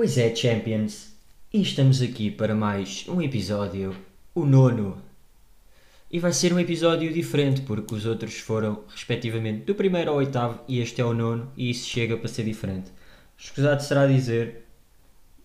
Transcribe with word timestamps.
Pois 0.00 0.16
é, 0.16 0.34
Champions, 0.34 1.12
e 1.52 1.60
estamos 1.60 2.00
aqui 2.00 2.30
para 2.30 2.54
mais 2.54 3.04
um 3.06 3.20
episódio, 3.20 3.94
o 4.34 4.46
nono. 4.46 4.96
E 6.10 6.18
vai 6.18 6.32
ser 6.32 6.54
um 6.54 6.58
episódio 6.58 7.12
diferente, 7.12 7.60
porque 7.60 7.94
os 7.94 8.06
outros 8.06 8.38
foram, 8.38 8.82
respectivamente, 8.88 9.66
do 9.66 9.74
primeiro 9.74 10.10
ao 10.10 10.16
oitavo, 10.16 10.58
e 10.66 10.80
este 10.80 11.02
é 11.02 11.04
o 11.04 11.12
nono, 11.12 11.52
e 11.54 11.68
isso 11.68 11.86
chega 11.86 12.16
para 12.16 12.28
ser 12.28 12.44
diferente. 12.44 12.90
Escusado 13.36 13.82
será 13.82 14.06
dizer, 14.06 14.64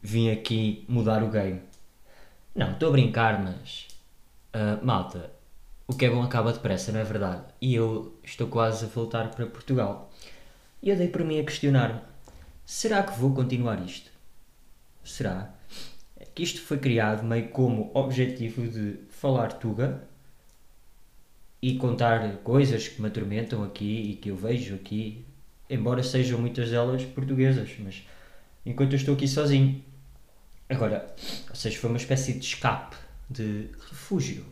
vim 0.01 0.31
aqui 0.31 0.85
mudar 0.87 1.21
o 1.21 1.29
game. 1.29 1.59
Não, 2.55 2.71
estou 2.71 2.87
a 2.87 2.91
brincar, 2.93 3.43
mas. 3.43 3.89
ah, 4.53 4.79
malta, 4.81 5.31
o 5.85 5.93
que 5.93 6.05
é 6.05 6.09
bom 6.09 6.23
acaba 6.23 6.53
depressa, 6.53 6.93
não 6.93 7.01
é 7.01 7.03
verdade? 7.03 7.43
E 7.59 7.75
eu 7.75 8.17
estou 8.23 8.47
quase 8.47 8.85
a 8.85 8.87
voltar 8.87 9.31
para 9.31 9.47
Portugal. 9.47 10.09
E 10.81 10.91
eu 10.91 10.95
dei 10.95 11.09
por 11.09 11.25
mim 11.25 11.41
a 11.41 11.43
questionar-me: 11.43 11.99
será 12.65 13.03
que 13.03 13.19
vou 13.19 13.33
continuar 13.33 13.83
isto? 13.85 14.14
Será? 15.05 15.53
Que 16.33 16.43
isto 16.43 16.61
foi 16.61 16.77
criado 16.77 17.23
meio 17.23 17.47
como 17.49 17.91
objetivo 17.93 18.67
de 18.67 18.99
falar 19.09 19.53
tuga 19.53 20.03
e 21.61 21.77
contar 21.77 22.37
coisas 22.37 22.87
que 22.87 23.01
me 23.01 23.07
atormentam 23.07 23.63
aqui 23.63 24.11
e 24.11 24.15
que 24.15 24.29
eu 24.29 24.35
vejo 24.35 24.75
aqui, 24.75 25.25
embora 25.69 26.03
sejam 26.03 26.39
muitas 26.39 26.71
delas 26.71 27.03
portuguesas, 27.05 27.69
mas 27.79 28.03
enquanto 28.65 28.93
eu 28.93 28.97
estou 28.97 29.15
aqui 29.15 29.27
sozinho. 29.27 29.81
Agora, 30.67 31.07
ou 31.49 31.55
seja, 31.55 31.79
foi 31.79 31.89
uma 31.89 31.97
espécie 31.97 32.33
de 32.33 32.45
escape, 32.45 32.95
de 33.29 33.69
refúgio. 33.89 34.45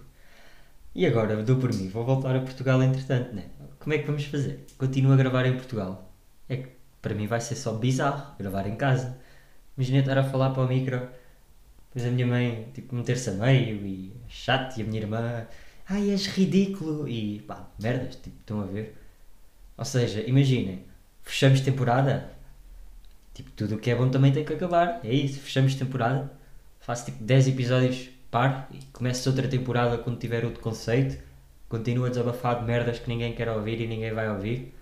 E 0.95 1.05
agora, 1.07 1.41
dou 1.43 1.57
por 1.57 1.73
mim, 1.73 1.89
vou 1.89 2.05
voltar 2.05 2.35
a 2.35 2.39
Portugal 2.39 2.81
entretanto, 2.81 3.33
né? 3.33 3.45
Como 3.79 3.93
é 3.93 3.97
que 3.97 4.05
vamos 4.05 4.25
fazer? 4.25 4.65
Continuo 4.77 5.11
a 5.11 5.15
gravar 5.15 5.45
em 5.45 5.55
Portugal. 5.55 6.13
É 6.47 6.57
que 6.57 6.69
para 7.01 7.15
mim 7.15 7.27
vai 7.27 7.41
ser 7.41 7.55
só 7.55 7.73
bizarro 7.73 8.35
gravar 8.37 8.67
em 8.67 8.75
casa. 8.75 9.17
Imagina 9.77 9.99
estar 9.99 10.17
a 10.17 10.23
falar 10.23 10.51
para 10.51 10.63
o 10.63 10.67
micro, 10.67 10.99
depois 11.87 12.05
a 12.05 12.11
minha 12.11 12.27
mãe 12.27 12.69
tipo, 12.73 12.95
meter-se 12.95 13.29
a 13.29 13.33
meio 13.33 13.85
e 13.85 14.13
chato, 14.27 14.77
e 14.77 14.81
a 14.83 14.85
minha 14.85 15.01
irmã, 15.01 15.47
ai 15.89 16.11
és 16.11 16.27
ridículo, 16.27 17.07
e 17.07 17.39
pá, 17.41 17.67
merdas, 17.79 18.15
tipo, 18.17 18.37
estão 18.39 18.61
a 18.61 18.65
ver? 18.65 18.95
Ou 19.77 19.85
seja, 19.85 20.21
imaginem, 20.27 20.83
fechamos 21.23 21.61
temporada, 21.61 22.31
tipo, 23.33 23.49
tudo 23.51 23.75
o 23.75 23.79
que 23.79 23.89
é 23.91 23.95
bom 23.95 24.09
também 24.09 24.31
tem 24.31 24.45
que 24.45 24.53
acabar, 24.53 24.99
é 25.03 25.13
isso, 25.13 25.39
fechamos 25.39 25.75
temporada, 25.75 26.31
faço 26.79 27.05
tipo 27.05 27.23
10 27.23 27.47
episódios 27.49 28.09
par 28.29 28.67
e 28.71 28.79
começo 28.93 29.29
outra 29.29 29.47
temporada 29.47 29.97
quando 29.97 30.19
tiver 30.19 30.45
outro 30.45 30.61
conceito, 30.61 31.17
continuo 31.69 32.05
a 32.05 32.09
desabafar 32.09 32.59
de 32.59 32.65
merdas 32.65 32.99
que 32.99 33.09
ninguém 33.09 33.33
quer 33.33 33.49
ouvir 33.49 33.81
e 33.81 33.87
ninguém 33.87 34.13
vai 34.13 34.29
ouvir, 34.29 34.73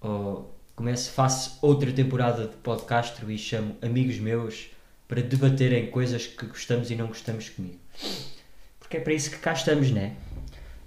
ou 0.00 0.54
começo, 0.74 1.10
faço 1.12 1.58
outra 1.62 1.92
temporada 1.92 2.46
de 2.46 2.56
podcast 2.56 3.24
e 3.26 3.38
chamo 3.38 3.76
amigos 3.82 4.18
meus 4.18 4.70
para 5.06 5.20
debaterem 5.22 5.90
coisas 5.90 6.26
que 6.26 6.46
gostamos 6.46 6.90
e 6.90 6.96
não 6.96 7.08
gostamos 7.08 7.48
comigo. 7.48 7.78
Porque 8.78 8.96
é 8.96 9.00
para 9.00 9.12
isso 9.12 9.30
que 9.30 9.38
cá 9.38 9.52
estamos, 9.52 9.90
né? 9.90 10.16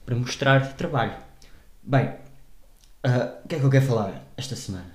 Para 0.06 0.16
mostrar 0.16 0.76
trabalho. 0.76 1.16
Bem, 1.84 2.14
ah, 3.04 3.40
o 3.44 3.48
que 3.48 3.56
é 3.56 3.60
que 3.60 3.66
eu 3.66 3.70
quero 3.70 3.86
falar 3.86 4.26
esta 4.38 4.56
semana? 4.56 4.92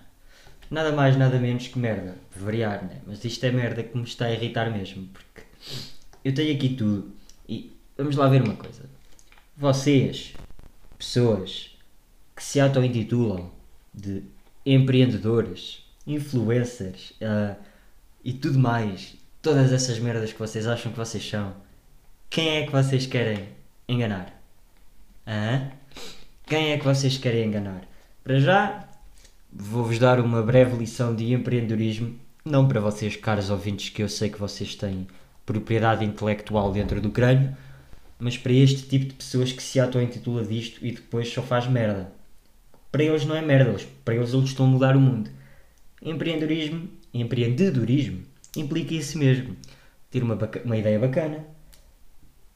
Nada 0.71 0.93
mais, 0.93 1.17
nada 1.17 1.39
menos 1.39 1.69
que 1.69 1.79
merda. 1.79 2.17
Por 2.31 2.43
variar, 2.43 2.85
né? 2.85 3.01
Mas 3.07 3.25
isto 3.25 3.45
é 3.45 3.51
merda 3.51 3.83
que 3.83 3.97
me 3.97 4.05
está 4.05 4.27
a 4.27 4.33
irritar 4.33 4.71
mesmo. 4.71 5.09
Porque 5.09 5.43
eu 6.25 6.35
tenho 6.35 6.55
aqui 6.55 6.71
tudo. 6.71 7.13
E 7.49 7.73
vamos 7.97 8.17
lá 8.17 8.29
ver 8.29 8.43
uma 8.43 8.55
coisa. 8.55 8.85
Vocês, 9.57 10.35
pessoas 10.99 11.77
que 12.35 12.43
se 12.43 12.61
auto-intitulam 12.61 13.51
de 13.93 14.23
empreendedores, 14.75 15.83
influencers 16.07 17.13
ah, 17.23 17.57
e 18.25 18.33
tudo 18.33 18.59
mais, 18.59 19.15
todas 19.41 19.73
essas 19.73 19.99
merdas 19.99 20.33
que 20.33 20.39
vocês 20.39 20.67
acham 20.67 20.93
que 20.93 20.99
vocês 20.99 21.27
são, 21.27 21.55
quem 22.29 22.59
é 22.59 22.67
que 22.67 22.73
vocês 22.73 23.07
querem 23.07 23.49
enganar? 23.89 24.39
Quem 26.47 26.73
é 26.73 26.79
que 26.79 26.85
vocês 26.85 27.17
querem 27.17 27.47
enganar? 27.47 27.83
Para 28.23 28.39
já, 28.41 28.89
vou-vos 29.53 29.99
dar 29.99 30.21
uma 30.21 30.43
breve 30.43 30.77
lição 30.77 31.15
de 31.15 31.33
empreendedorismo, 31.33 32.15
não 32.45 32.69
para 32.69 32.81
vocês, 32.81 33.17
caros 33.17 33.51
ouvintes, 33.51 33.89
que 33.91 34.03
eu 34.03 34.09
sei 34.09 34.29
que 34.29 34.39
vocês 34.39 34.75
têm 34.75 35.07
propriedade 35.47 36.05
intelectual 36.05 36.73
dentro 36.73 37.01
do 37.01 37.11
crânio, 37.11 37.57
mas 38.19 38.37
para 38.37 38.53
este 38.53 38.83
tipo 38.83 39.07
de 39.07 39.15
pessoas 39.15 39.53
que 39.53 39.63
se 39.63 39.81
auto-intitula 39.81 40.45
disto 40.45 40.85
e 40.85 40.93
depois 40.93 41.33
só 41.33 41.43
faz 41.43 41.67
merda. 41.67 42.13
Para 42.91 43.05
eles 43.05 43.25
não 43.27 43.35
é 43.37 43.43
merda, 43.43 43.71
eles- 43.71 43.87
para 44.05 44.15
eles 44.15 44.33
eles 44.33 44.47
estão 44.51 44.67
a 44.67 44.69
mudar 44.69 44.97
o 44.97 45.01
mundo. 45.01 45.31
Empreendedorismo, 46.03 46.89
empreendedorismo 47.13 48.23
implica 48.57 48.95
isso 48.95 49.19
mesmo. 49.19 49.57
Ter 50.11 50.23
uma, 50.23 50.39
uma 50.65 50.77
ideia 50.77 50.99
bacana 50.99 51.45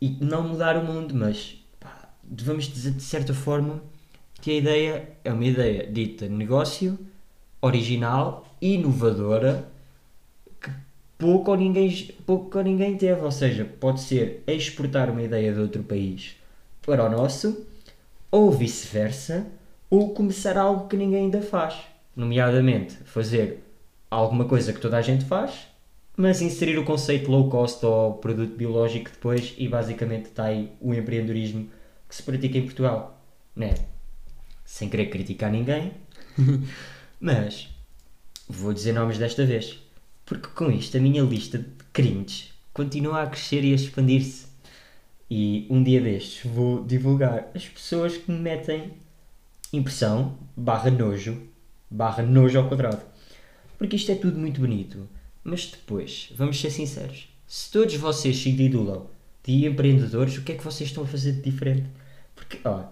e 0.00 0.09
não 0.20 0.48
mudar 0.48 0.76
o 0.76 0.84
mundo, 0.84 1.15
mas 1.15 1.62
pá, 1.78 2.09
vamos 2.25 2.65
dizer 2.66 2.93
de 2.93 3.03
certa 3.03 3.32
forma 3.34 3.82
que 4.41 4.50
a 4.50 4.54
ideia 4.54 5.09
é 5.25 5.32
uma 5.32 5.44
ideia 5.44 5.87
dita 5.87 6.28
negócio, 6.28 6.99
original, 7.60 8.47
inovadora, 8.60 9.69
que 10.60 10.70
pouco 11.19 11.50
ou 11.53 11.56
ninguém, 11.56 11.91
pouco 12.26 12.59
ou 12.59 12.64
ninguém 12.64 12.97
teve. 12.97 13.20
Ou 13.20 13.31
seja, 13.31 13.64
pode 13.64 14.00
ser 14.00 14.43
exportar 14.47 15.10
uma 15.10 15.22
ideia 15.22 15.53
de 15.53 15.60
outro 15.60 15.82
país 15.84 16.37
para 16.84 17.04
o 17.04 17.10
nosso, 17.10 17.66
ou 18.31 18.50
vice-versa, 18.50 19.47
ou 19.93 20.15
começar 20.15 20.57
algo 20.57 20.89
que 20.89 20.97
ninguém 20.97 21.25
ainda 21.25 21.43
faz. 21.43 21.77
Nomeadamente, 22.17 22.95
fazer 23.05 23.63
alguma 24.11 24.47
coisa 24.47 24.73
que 24.73 24.81
toda 24.81 24.97
a 24.97 25.03
gente 25.03 25.27
faz, 25.27 25.69
mas 26.17 26.41
inserir 26.41 26.79
o 26.79 26.85
conceito 26.85 27.31
low 27.31 27.51
cost 27.51 27.85
ou 27.85 28.15
produto 28.15 28.57
biológico 28.57 29.11
depois 29.11 29.55
e 29.59 29.69
basicamente 29.69 30.31
está 30.31 30.45
aí 30.45 30.73
o 30.81 30.95
empreendedorismo 30.95 31.69
que 32.09 32.17
se 32.17 32.23
pratica 32.23 32.57
em 32.57 32.63
Portugal. 32.63 33.23
Né? 33.55 33.75
Sem 34.65 34.89
querer 34.89 35.11
criticar 35.11 35.53
ninguém, 35.53 35.93
mas 37.21 37.69
vou 38.49 38.73
dizer 38.73 38.95
nomes 38.95 39.19
desta 39.19 39.45
vez, 39.45 39.79
porque 40.25 40.49
com 40.55 40.71
isto 40.71 40.97
a 40.97 41.01
minha 41.01 41.23
lista 41.23 41.59
de 41.59 41.69
crimes 41.93 42.51
continua 42.73 43.25
a 43.25 43.27
crescer 43.27 43.63
e 43.63 43.73
a 43.73 43.77
expandir-se. 43.77 44.47
E 45.31 45.67
um 45.69 45.83
dia 45.83 46.01
destes 46.01 46.51
vou 46.51 46.83
divulgar 46.83 47.51
as 47.55 47.69
pessoas 47.69 48.17
que 48.17 48.33
me 48.33 48.39
metem 48.39 49.02
impressão, 49.72 50.38
barra 50.56 50.91
nojo, 50.91 51.41
barra 51.91 52.22
nojo 52.22 52.59
ao 52.59 52.69
quadrado. 52.69 53.03
Porque 53.78 53.97
isto 53.97 54.12
é 54.12 54.15
tudo 54.15 54.38
muito 54.38 54.60
bonito. 54.60 55.09
Mas 55.44 55.66
depois, 55.66 56.33
vamos 56.37 56.60
ser 56.60 56.71
sinceros, 56.71 57.28
se 57.47 57.71
todos 57.71 57.94
vocês 57.97 58.37
se 58.38 58.50
intitulam 58.50 59.11
de 59.43 59.66
empreendedores, 59.66 60.37
o 60.37 60.43
que 60.43 60.53
é 60.53 60.55
que 60.55 60.62
vocês 60.62 60.88
estão 60.88 61.03
a 61.03 61.06
fazer 61.06 61.32
de 61.32 61.43
diferente? 61.43 61.88
Porque, 62.37 62.61
ó, 62.65 62.84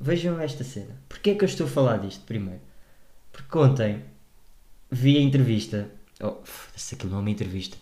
vejam 0.00 0.40
esta 0.40 0.62
cena. 0.62 0.96
Porquê 1.08 1.30
é 1.30 1.34
que 1.34 1.44
eu 1.44 1.48
estou 1.48 1.66
a 1.66 1.70
falar 1.70 1.96
disto 1.98 2.24
primeiro? 2.24 2.60
Porque 3.32 3.58
ontem 3.58 4.04
vi 4.90 5.18
a 5.18 5.20
entrevista, 5.20 5.90
oh, 6.20 6.36
foda-se, 6.44 6.94
aquilo 6.94 7.10
não 7.10 7.18
é 7.18 7.20
uma 7.22 7.30
entrevista, 7.30 7.76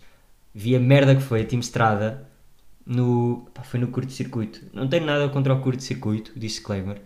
vi 0.53 0.75
a 0.75 0.79
merda 0.79 1.15
que 1.15 1.21
foi 1.21 1.41
a 1.41 1.45
Team 1.45 1.59
Strada 1.61 2.27
no, 2.85 3.47
pá, 3.53 3.63
foi 3.63 3.79
no 3.79 3.89
curto-circuito. 3.89 4.65
Não 4.73 4.87
tenho 4.87 5.05
nada 5.05 5.29
contra 5.29 5.53
o 5.53 5.61
curto-circuito, 5.61 6.37
disclaimer, 6.37 7.01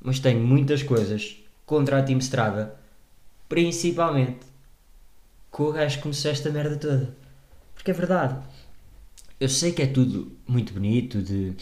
mas 0.00 0.18
tenho 0.18 0.40
muitas 0.40 0.82
coisas 0.82 1.36
contra 1.66 1.98
a 1.98 2.02
Team 2.02 2.18
Strada, 2.18 2.76
principalmente 3.48 4.46
com 5.50 5.64
o 5.64 5.72
gajo 5.72 5.96
que 5.96 6.02
começou 6.02 6.30
esta 6.30 6.50
merda 6.50 6.76
toda. 6.76 7.14
Porque 7.74 7.90
é 7.90 7.94
verdade. 7.94 8.42
Eu 9.38 9.48
sei 9.48 9.72
que 9.72 9.82
é 9.82 9.86
tudo 9.86 10.36
muito 10.46 10.72
bonito 10.72 11.20
de... 11.20 11.54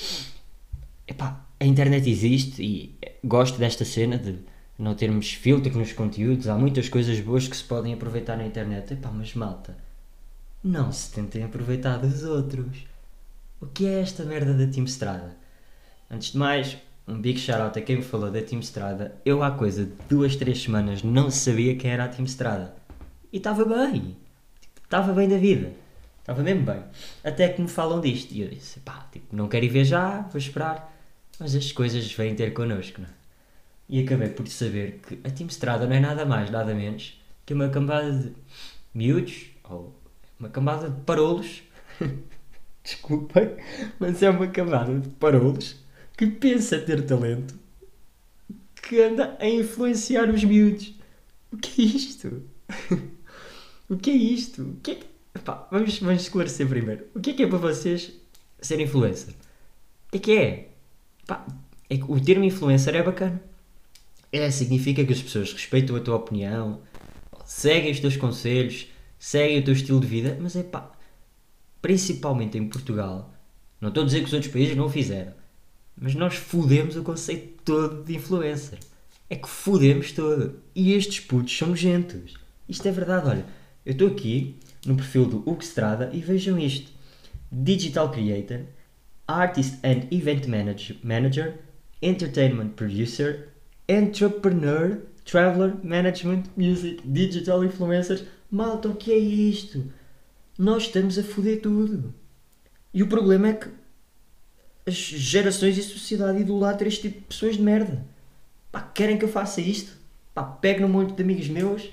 Epá, 1.06 1.44
a 1.59 1.65
internet 1.65 2.09
existe 2.09 2.62
e 2.62 2.94
gosto 3.25 3.59
desta 3.59 3.84
cena 3.84 4.19
de 4.19 4.38
não 4.78 4.94
termos 4.94 5.32
filtro 5.32 5.76
nos 5.78 5.93
conteúdos. 5.93 6.49
Há 6.49 6.56
muitas 6.56 6.88
coisas 6.88 7.20
boas 7.20 7.46
que 7.46 7.56
se 7.56 7.64
podem 7.64 7.94
aproveitar 7.94 8.37
na 8.37 8.46
internet. 8.46 8.94
Epá, 8.94 9.11
mas 9.11 9.35
malta, 9.35 9.76
não 10.62 10.93
se 10.93 11.12
tentem 11.12 11.43
aproveitar 11.44 11.99
dos 11.99 12.23
outros. 12.23 12.85
O 13.61 13.67
que 13.67 13.87
é 13.87 14.00
esta 14.00 14.25
merda 14.25 14.55
da 14.55 14.67
Team 14.73 14.87
Strada? 14.87 15.37
Antes 16.11 16.32
de 16.32 16.38
mais, 16.38 16.76
um 17.06 17.20
big 17.20 17.38
shout-out 17.38 17.78
a 17.78 17.82
quem 17.82 17.96
me 17.96 18.02
falou 18.02 18.31
da 18.31 18.40
Team 18.40 18.60
Strada. 18.60 19.14
Eu 19.25 19.43
há 19.43 19.50
coisa 19.50 19.84
de 19.84 19.93
duas, 20.08 20.37
três 20.37 20.62
semanas 20.62 21.02
não 21.02 21.31
sabia 21.31 21.76
quem 21.76 21.90
era 21.90 22.04
a 22.04 22.08
Team 22.08 22.25
Strada. 22.25 22.75
E 23.32 23.38
estava 23.38 23.64
bem. 23.64 24.16
Tipo, 24.60 24.81
Estava 24.84 25.12
bem 25.12 25.28
da 25.28 25.37
vida. 25.37 25.72
Estava 26.20 26.43
mesmo 26.43 26.62
bem. 26.64 26.82
Até 27.25 27.49
que 27.49 27.60
me 27.60 27.69
falam 27.69 28.00
disto. 28.00 28.32
E 28.32 28.43
eu 28.43 28.49
disse, 28.49 28.81
pá, 28.81 29.08
tipo, 29.10 29.34
não 29.34 29.49
quero 29.49 29.64
ir 29.64 29.69
ver 29.69 29.84
já, 29.84 30.20
vou 30.22 30.38
esperar. 30.38 30.93
Mas 31.38 31.54
as 31.54 31.72
coisas 31.72 32.12
vêm 32.12 32.34
ter 32.34 32.52
connosco, 32.52 33.00
não 33.00 33.08
é? 33.08 33.12
E 33.88 34.00
acabei 34.02 34.28
por 34.28 34.46
saber 34.46 35.00
que 35.06 35.19
a 35.25 35.31
Team 35.31 35.49
Strada 35.49 35.87
não 35.87 35.96
é 35.96 36.00
nada 36.00 36.25
mais, 36.25 36.50
nada 36.50 36.75
menos 36.75 37.20
que 37.44 37.52
uma 37.52 37.69
cambada 37.69 38.10
de 38.12 38.32
miúdos, 38.94 39.46
ou 39.69 39.94
uma 40.38 40.49
cambada 40.49 40.88
de 40.88 41.00
parolos. 41.02 41.62
Desculpem, 42.84 43.56
mas 43.99 44.22
é 44.22 44.31
uma 44.31 44.46
cambada 44.49 44.99
de 44.99 45.08
parolos 45.10 45.81
que 46.17 46.26
pensa 46.26 46.79
ter 46.79 47.05
talento, 47.06 47.55
que 48.82 49.00
anda 49.00 49.37
a 49.41 49.49
influenciar 49.49 50.29
os 50.29 50.44
miúdos. 50.44 50.94
O 51.53 51.56
que 51.56 51.82
é 51.82 51.85
isto? 51.85 52.43
o 53.88 53.97
que 53.97 54.11
é 54.11 54.14
isto? 54.14 54.62
O 54.62 54.76
que 54.82 54.91
é 54.93 54.94
que, 54.97 55.06
Pá, 55.44 55.67
vamos, 55.70 55.99
vamos 55.99 56.23
esclarecer 56.23 56.69
primeiro. 56.69 57.06
O 57.14 57.20
que 57.20 57.31
é 57.31 57.32
que 57.32 57.43
é 57.43 57.47
para 57.47 57.59
vocês 57.59 58.12
ser 58.61 58.81
influencer? 58.81 59.35
O 60.09 60.11
que 60.12 60.17
é 60.17 60.20
que 60.20 60.32
é? 60.32 60.69
Pá, 61.26 61.47
é 61.88 61.97
que 61.97 62.05
o 62.05 62.20
termo 62.20 62.44
influencer 62.44 62.94
é 62.94 63.03
bacana. 63.03 63.41
É, 64.31 64.50
significa 64.50 65.05
que 65.05 65.12
as 65.12 65.23
pessoas 65.23 65.53
respeitam 65.53 65.94
a 65.97 66.00
tua 66.00 66.17
opinião, 66.17 66.81
seguem 67.44 67.93
os 67.93 68.00
teus 68.00 68.17
conselhos, 68.17 68.88
seguem 69.19 69.59
o 69.59 69.64
teu 69.64 69.75
estilo 69.75 70.00
de 70.00 70.06
vida, 70.06 70.38
mas 70.41 70.56
é 70.56 70.62
pá, 70.62 70.91
principalmente 71.82 72.56
em 72.56 72.67
Portugal, 72.67 73.32
não 73.81 73.88
estou 73.88 74.03
a 74.05 74.06
dizer 74.06 74.20
que 74.20 74.26
os 74.26 74.32
outros 74.32 74.50
países 74.50 74.75
não 74.75 74.87
o 74.87 74.91
fizeram, 74.91 75.35
mas 75.96 76.14
nós 76.14 76.34
fudemos 76.34 76.96
o 76.96 77.02
conceito 77.02 77.62
todo 77.64 78.04
de 78.04 78.16
influencer. 78.16 78.78
É 79.28 79.36
que 79.36 79.48
fudemos 79.48 80.12
todo. 80.12 80.60
E 80.74 80.92
estes 80.92 81.20
putos 81.20 81.56
são 81.56 81.68
nojentos. 81.68 82.34
Isto 82.68 82.88
é 82.88 82.90
verdade, 82.90 83.28
olha. 83.28 83.46
Eu 83.84 83.92
estou 83.92 84.08
aqui 84.08 84.56
no 84.86 84.96
perfil 84.96 85.26
do 85.26 85.38
Hugo 85.38 85.62
Estrada 85.62 86.10
e 86.12 86.20
vejam 86.20 86.58
isto. 86.58 86.92
Digital 87.50 88.10
Creator, 88.10 88.60
Artist 89.26 89.78
and 89.84 90.06
Event 90.10 90.46
Manager, 90.46 90.96
manager 91.02 91.58
Entertainment 92.00 92.70
Producer, 92.70 93.48
Entrepreneur, 93.88 94.98
Traveler, 95.24 95.74
Management, 95.84 96.44
Music, 96.56 97.00
Digital 97.04 97.64
Influencers. 97.64 98.24
Malta, 98.50 98.88
o 98.88 98.96
que 98.96 99.12
é 99.12 99.18
isto? 99.18 99.84
Nós 100.58 100.84
estamos 100.84 101.18
a 101.18 101.22
foder 101.22 101.60
tudo. 101.60 102.12
E 102.92 103.02
o 103.02 103.08
problema 103.08 103.48
é 103.48 103.52
que 103.54 103.68
as 104.87 104.94
gerações 104.94 105.76
e 105.76 105.81
a 105.81 105.84
sociedade 105.84 106.40
idolatram 106.40 106.88
este 106.88 107.02
tipo 107.02 107.20
de 107.20 107.26
pessoas 107.26 107.56
de 107.56 107.62
merda. 107.62 108.05
Pá, 108.70 108.81
querem 108.81 109.19
que 109.19 109.25
eu 109.25 109.29
faça 109.29 109.61
isto? 109.61 109.93
Pá, 110.34 110.43
pego 110.43 110.81
num 110.81 110.88
monte 110.88 111.14
de 111.14 111.23
amigos 111.23 111.49
meus 111.49 111.88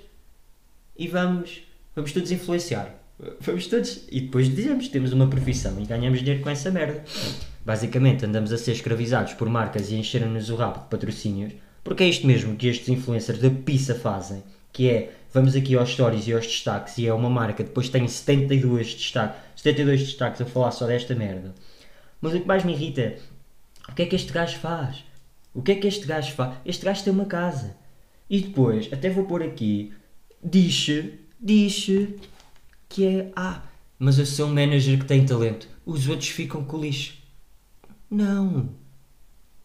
e 0.97 1.07
vamos, 1.07 1.61
vamos 1.95 2.11
todos 2.11 2.31
influenciar. 2.31 2.95
Vamos 3.41 3.67
todos. 3.67 4.03
E 4.09 4.21
depois 4.21 4.53
dizemos 4.53 4.87
que 4.87 4.93
temos 4.93 5.11
uma 5.11 5.27
profissão 5.27 5.79
e 5.79 5.85
ganhamos 5.85 6.19
dinheiro 6.19 6.41
com 6.41 6.49
essa 6.49 6.71
merda. 6.71 7.03
Basicamente, 7.65 8.25
andamos 8.25 8.53
a 8.53 8.57
ser 8.57 8.71
escravizados 8.71 9.33
por 9.33 9.49
marcas 9.49 9.91
e 9.91 9.95
encherem-nos 9.95 10.49
o 10.49 10.55
rabo 10.55 10.79
de 10.79 10.85
patrocínios, 10.85 11.53
porque 11.83 12.03
é 12.03 12.07
isto 12.07 12.25
mesmo 12.25 12.55
que 12.55 12.67
estes 12.67 12.87
influencers 12.87 13.39
da 13.39 13.49
pizza 13.49 13.93
fazem, 13.93 14.41
que 14.71 14.89
é, 14.89 15.11
vamos 15.33 15.55
aqui 15.55 15.75
aos 15.75 15.89
stories 15.89 16.27
e 16.27 16.33
aos 16.33 16.47
destaques, 16.47 16.97
e 16.97 17.07
é 17.07 17.13
uma 17.13 17.29
marca, 17.29 17.63
depois 17.63 17.89
tem 17.89 18.07
72 18.07 18.95
destaques, 18.95 19.37
72 19.57 19.99
destaques 20.01 20.41
a 20.41 20.45
falar 20.45 20.71
só 20.71 20.87
desta 20.87 21.13
merda. 21.13 21.53
Mas 22.21 22.33
o 22.33 22.39
que 22.39 22.47
mais 22.47 22.63
me 22.63 22.73
irrita 22.73 23.01
é, 23.01 23.19
o 23.87 23.93
que 23.93 24.03
é 24.03 24.05
que 24.05 24.15
este 24.15 24.31
gajo 24.31 24.57
faz? 24.59 25.03
O 25.53 25.61
que 25.61 25.71
é 25.71 25.75
que 25.75 25.87
este 25.87 26.05
gajo 26.05 26.33
faz? 26.33 26.57
Este 26.65 26.85
gajo 26.85 27.03
tem 27.03 27.13
uma 27.13 27.25
casa. 27.25 27.75
E 28.29 28.41
depois, 28.41 28.91
até 28.93 29.09
vou 29.09 29.25
pôr 29.25 29.41
aqui, 29.41 29.93
diz 30.43 30.87
diz 31.39 31.87
que 32.87 33.05
é, 33.05 33.31
ah, 33.35 33.63
mas 33.97 34.17
eu 34.17 34.25
sou 34.25 34.47
um 34.47 34.53
manager 34.53 34.97
que 34.97 35.05
tem 35.05 35.25
talento. 35.25 35.67
Os 35.85 36.07
outros 36.07 36.29
ficam 36.29 36.63
com 36.63 36.77
o 36.77 36.81
lixo. 36.81 37.17
Não. 38.09 38.69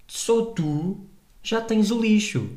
Só 0.08 0.46
tu 0.46 1.06
já 1.42 1.60
tens 1.60 1.90
o 1.90 2.00
lixo. 2.00 2.50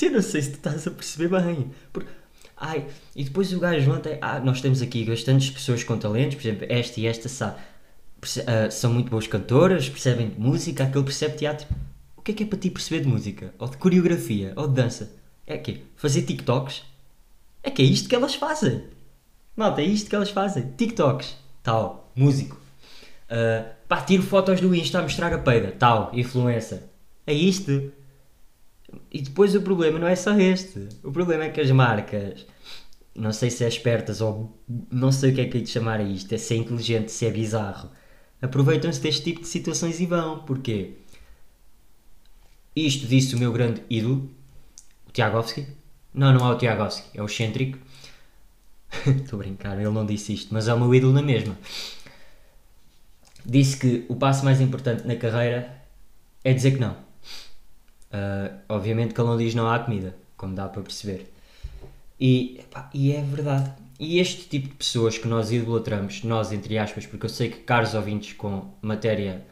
Eu 0.00 0.10
não 0.12 0.22
sei 0.22 0.42
se 0.42 0.50
tu 0.50 0.56
estás 0.56 0.86
a 0.86 0.90
perceber 0.90 1.28
bem. 1.28 1.70
Porque, 1.92 2.10
ai, 2.56 2.86
e 3.16 3.24
depois 3.24 3.52
o 3.52 3.58
gajo 3.58 3.90
ontem, 3.90 4.18
ah, 4.20 4.38
nós 4.38 4.60
temos 4.60 4.82
aqui 4.82 5.04
bastantes 5.04 5.50
pessoas 5.50 5.82
com 5.82 5.98
talentos, 5.98 6.36
por 6.36 6.42
exemplo, 6.42 6.66
esta 6.68 7.00
e 7.00 7.06
esta 7.06 7.28
sabe, 7.28 7.58
uh, 8.22 8.70
são 8.70 8.92
muito 8.92 9.10
boas 9.10 9.26
cantoras, 9.26 9.88
percebem 9.88 10.30
de 10.30 10.40
música, 10.40 10.84
aquele 10.84 11.04
percebe 11.04 11.36
teatro. 11.36 11.66
O 12.16 12.22
que 12.22 12.32
é 12.32 12.34
que 12.34 12.42
é 12.42 12.46
para 12.46 12.58
ti 12.58 12.70
perceber 12.70 13.02
de 13.02 13.08
música? 13.08 13.54
Ou 13.58 13.68
de 13.68 13.76
coreografia? 13.76 14.52
Ou 14.56 14.66
de 14.66 14.74
dança? 14.74 15.12
É 15.46 15.56
que 15.56 15.84
Fazer 15.96 16.22
TikToks? 16.22 16.82
É 17.62 17.70
que 17.70 17.82
é 17.82 17.84
isto 17.84 18.08
que 18.08 18.14
elas 18.14 18.34
fazem. 18.34 18.84
Malta, 19.56 19.80
é 19.80 19.84
isto 19.84 20.08
que 20.08 20.14
elas 20.14 20.30
fazem. 20.30 20.72
TikToks. 20.76 21.36
Tal. 21.62 22.12
Músico. 22.14 22.60
Uh, 23.30 23.68
pá, 23.88 24.02
tiro 24.02 24.22
fotos 24.22 24.60
do 24.60 24.74
Insta 24.74 24.98
a 24.98 25.02
mostrar 25.02 25.32
a 25.32 25.38
peida. 25.38 25.72
Tal. 25.72 26.10
Influencer. 26.12 26.82
É 27.26 27.32
isto. 27.32 27.92
E 29.10 29.20
depois 29.22 29.54
o 29.54 29.62
problema 29.62 29.98
não 29.98 30.08
é 30.08 30.16
só 30.16 30.34
este. 30.38 30.88
O 31.02 31.10
problema 31.12 31.44
é 31.44 31.48
que 31.50 31.60
as 31.60 31.70
marcas, 31.70 32.46
não 33.14 33.32
sei 33.32 33.50
se 33.50 33.64
é 33.64 33.68
espertas 33.68 34.20
ou 34.20 34.56
não 34.90 35.12
sei 35.12 35.32
o 35.32 35.34
que 35.34 35.40
é 35.40 35.44
que 35.46 35.58
é 35.58 35.60
de 35.60 35.68
chamar 35.68 36.00
a 36.00 36.02
isto, 36.02 36.32
é 36.32 36.38
se 36.38 36.54
é 36.54 36.56
inteligente, 36.56 37.10
se 37.10 37.26
é 37.26 37.30
bizarro, 37.30 37.90
aproveitam-se 38.40 39.00
deste 39.00 39.22
tipo 39.22 39.40
de 39.40 39.48
situações 39.48 40.00
e 40.00 40.06
vão. 40.06 40.40
Porquê? 40.40 40.94
Isto 42.74 43.06
disse 43.06 43.34
o 43.34 43.38
meu 43.38 43.52
grande 43.52 43.82
ídolo, 43.90 44.30
o 45.06 45.12
Tiagovski. 45.12 45.66
Não, 46.14 46.32
não 46.32 46.48
é 46.48 46.54
o 46.54 46.58
Tiagovski, 46.58 47.18
é 47.18 47.22
o 47.22 47.26
excêntrico. 47.26 47.78
Estou 49.06 49.38
a 49.38 49.42
brincar, 49.42 49.78
ele 49.78 49.90
não 49.90 50.06
disse 50.06 50.32
isto, 50.32 50.52
mas 50.52 50.68
é 50.68 50.74
o 50.74 50.78
meu 50.78 50.94
ídolo 50.94 51.12
na 51.12 51.22
mesma. 51.22 51.58
Disse 53.44 53.76
que 53.76 54.04
o 54.08 54.16
passo 54.16 54.44
mais 54.44 54.60
importante 54.60 55.06
na 55.06 55.16
carreira 55.16 55.82
é 56.44 56.52
dizer 56.52 56.72
que 56.72 56.78
não. 56.78 56.92
Uh, 56.92 58.58
obviamente 58.68 59.12
que 59.12 59.20
ele 59.20 59.28
não 59.28 59.36
diz 59.36 59.54
não 59.54 59.70
há 59.70 59.78
comida, 59.78 60.16
como 60.36 60.54
dá 60.54 60.68
para 60.68 60.82
perceber. 60.82 61.32
E, 62.18 62.58
epá, 62.60 62.90
e 62.92 63.12
é 63.12 63.22
verdade. 63.22 63.70
E 63.98 64.20
este 64.20 64.48
tipo 64.48 64.68
de 64.68 64.74
pessoas 64.74 65.18
que 65.18 65.26
nós 65.26 65.50
idolatramos, 65.50 66.22
nós 66.22 66.52
entre 66.52 66.78
aspas, 66.78 67.04
porque 67.04 67.26
eu 67.26 67.30
sei 67.30 67.50
que 67.50 67.58
caros 67.58 67.94
ouvintes 67.94 68.32
com 68.32 68.72
matéria, 68.80 69.44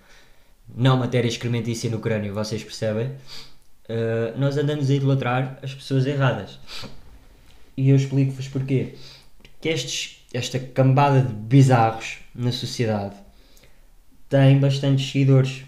não 0.75 0.97
matéria 0.97 1.27
excrementícia 1.27 1.91
no 1.91 1.99
crânio, 1.99 2.33
vocês 2.33 2.63
percebem, 2.63 3.09
uh, 3.09 4.39
nós 4.39 4.57
andamos 4.57 4.89
a 4.89 4.95
idolatrar 4.95 5.59
as 5.63 5.75
pessoas 5.75 6.07
erradas. 6.07 6.61
E 7.77 7.91
eu 7.91 7.97
explico-vos 7.97 8.47
porquê. 8.47 8.95
Que 9.61 9.69
estes, 9.69 10.25
esta 10.33 10.61
cambada 10.61 11.23
de 11.23 11.33
bizarros 11.33 12.19
na 12.33 12.53
sociedade 12.53 13.17
tem 14.29 14.61
bastantes 14.61 15.11
seguidores, 15.11 15.65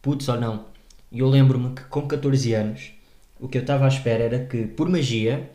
putos 0.00 0.28
ou 0.28 0.40
não. 0.40 0.64
E 1.10 1.18
eu 1.18 1.28
lembro-me 1.28 1.74
que 1.74 1.82
com 1.84 2.08
14 2.08 2.54
anos, 2.54 2.92
o 3.38 3.46
que 3.46 3.58
eu 3.58 3.62
estava 3.62 3.84
à 3.84 3.88
espera 3.88 4.24
era 4.24 4.38
que, 4.46 4.66
por 4.66 4.88
magia, 4.88 5.50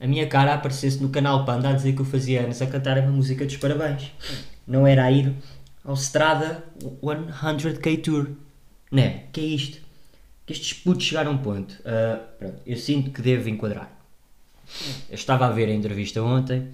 a 0.00 0.06
minha 0.06 0.26
cara 0.26 0.54
aparecesse 0.54 1.02
no 1.02 1.08
canal 1.08 1.44
Panda 1.44 1.70
a 1.70 1.72
dizer 1.72 1.92
que 1.94 2.00
eu 2.00 2.04
fazia 2.04 2.42
anos 2.42 2.62
a 2.62 2.66
cantar 2.66 2.98
a 2.98 3.02
música 3.02 3.44
dos 3.44 3.56
parabéns. 3.56 4.12
Não 4.66 4.86
era 4.86 5.04
a 5.04 5.10
ir 5.10 5.34
ao 5.84 5.94
Strada 5.94 6.64
100k 7.02 8.02
Tour. 8.02 8.28
Né? 8.92 9.24
Que 9.32 9.40
é 9.40 9.44
isto? 9.44 9.80
Que 10.46 10.52
estes 10.52 10.72
putos 10.72 11.04
chegaram 11.04 11.32
a 11.32 11.34
um 11.34 11.38
ponto. 11.38 11.72
Uh, 11.80 12.20
pronto, 12.38 12.62
eu 12.64 12.76
sinto 12.76 13.10
que 13.10 13.20
devo 13.20 13.48
enquadrar. 13.48 13.90
Eu 15.08 15.14
estava 15.14 15.46
a 15.46 15.50
ver 15.50 15.68
a 15.68 15.72
entrevista 15.72 16.22
ontem 16.22 16.68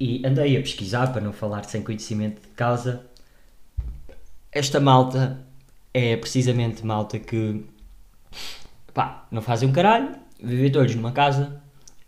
e 0.00 0.26
andei 0.26 0.56
a 0.56 0.60
pesquisar 0.60 1.12
para 1.12 1.20
não 1.20 1.32
falar 1.32 1.64
sem 1.64 1.82
conhecimento 1.82 2.40
de 2.40 2.48
causa. 2.48 3.04
Esta 4.50 4.80
malta 4.80 5.38
é 5.94 6.16
precisamente 6.16 6.84
malta 6.84 7.18
que 7.18 7.64
pá, 8.92 9.26
não 9.30 9.42
fazem 9.42 9.68
um 9.68 9.72
caralho, 9.72 10.10
vivem 10.42 10.72
todos 10.72 10.94
numa 10.94 11.12
casa, 11.12 11.60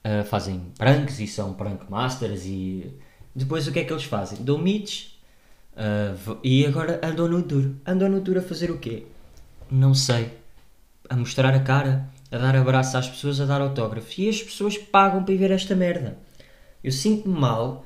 uh, 0.09 0.25
fazem 0.25 0.73
pranks 0.79 1.21
e 1.21 1.27
são 1.27 1.53
prank 1.53 1.91
masters 1.91 2.45
e 2.47 2.93
depois 3.35 3.67
o 3.69 3.73
que 3.73 3.81
é 3.81 3.85
que 3.85 3.93
eles 3.93 4.05
fazem? 4.05 4.43
Dão 4.43 4.59
meets 4.59 5.19
uh, 5.75 6.39
e 6.43 6.65
agora 6.67 7.01
andam 7.03 7.29
no 7.29 7.43
tour. 7.43 7.71
Andam 7.87 8.09
no 8.09 8.21
tour 8.21 8.39
a 8.39 8.43
fazer 8.43 8.71
o 8.71 8.79
quê? 8.79 9.05
Não 9.71 9.95
sei. 9.95 10.31
A 11.09 11.17
mostrar 11.17 11.55
a 11.55 11.61
cara, 11.61 12.09
a 12.31 12.39
dar 12.39 12.57
abraço 12.57 12.97
às 12.97 13.09
pessoas, 13.09 13.41
a 13.41 13.45
dar 13.45 13.61
autógrafos. 13.61 14.17
E 14.19 14.29
as 14.29 14.43
pessoas 14.43 14.77
pagam 14.77 15.25
para 15.25 15.35
ver 15.35 15.51
esta 15.51 15.75
merda. 15.75 16.19
Eu 16.83 16.93
sinto-me 16.93 17.39
mal 17.39 17.85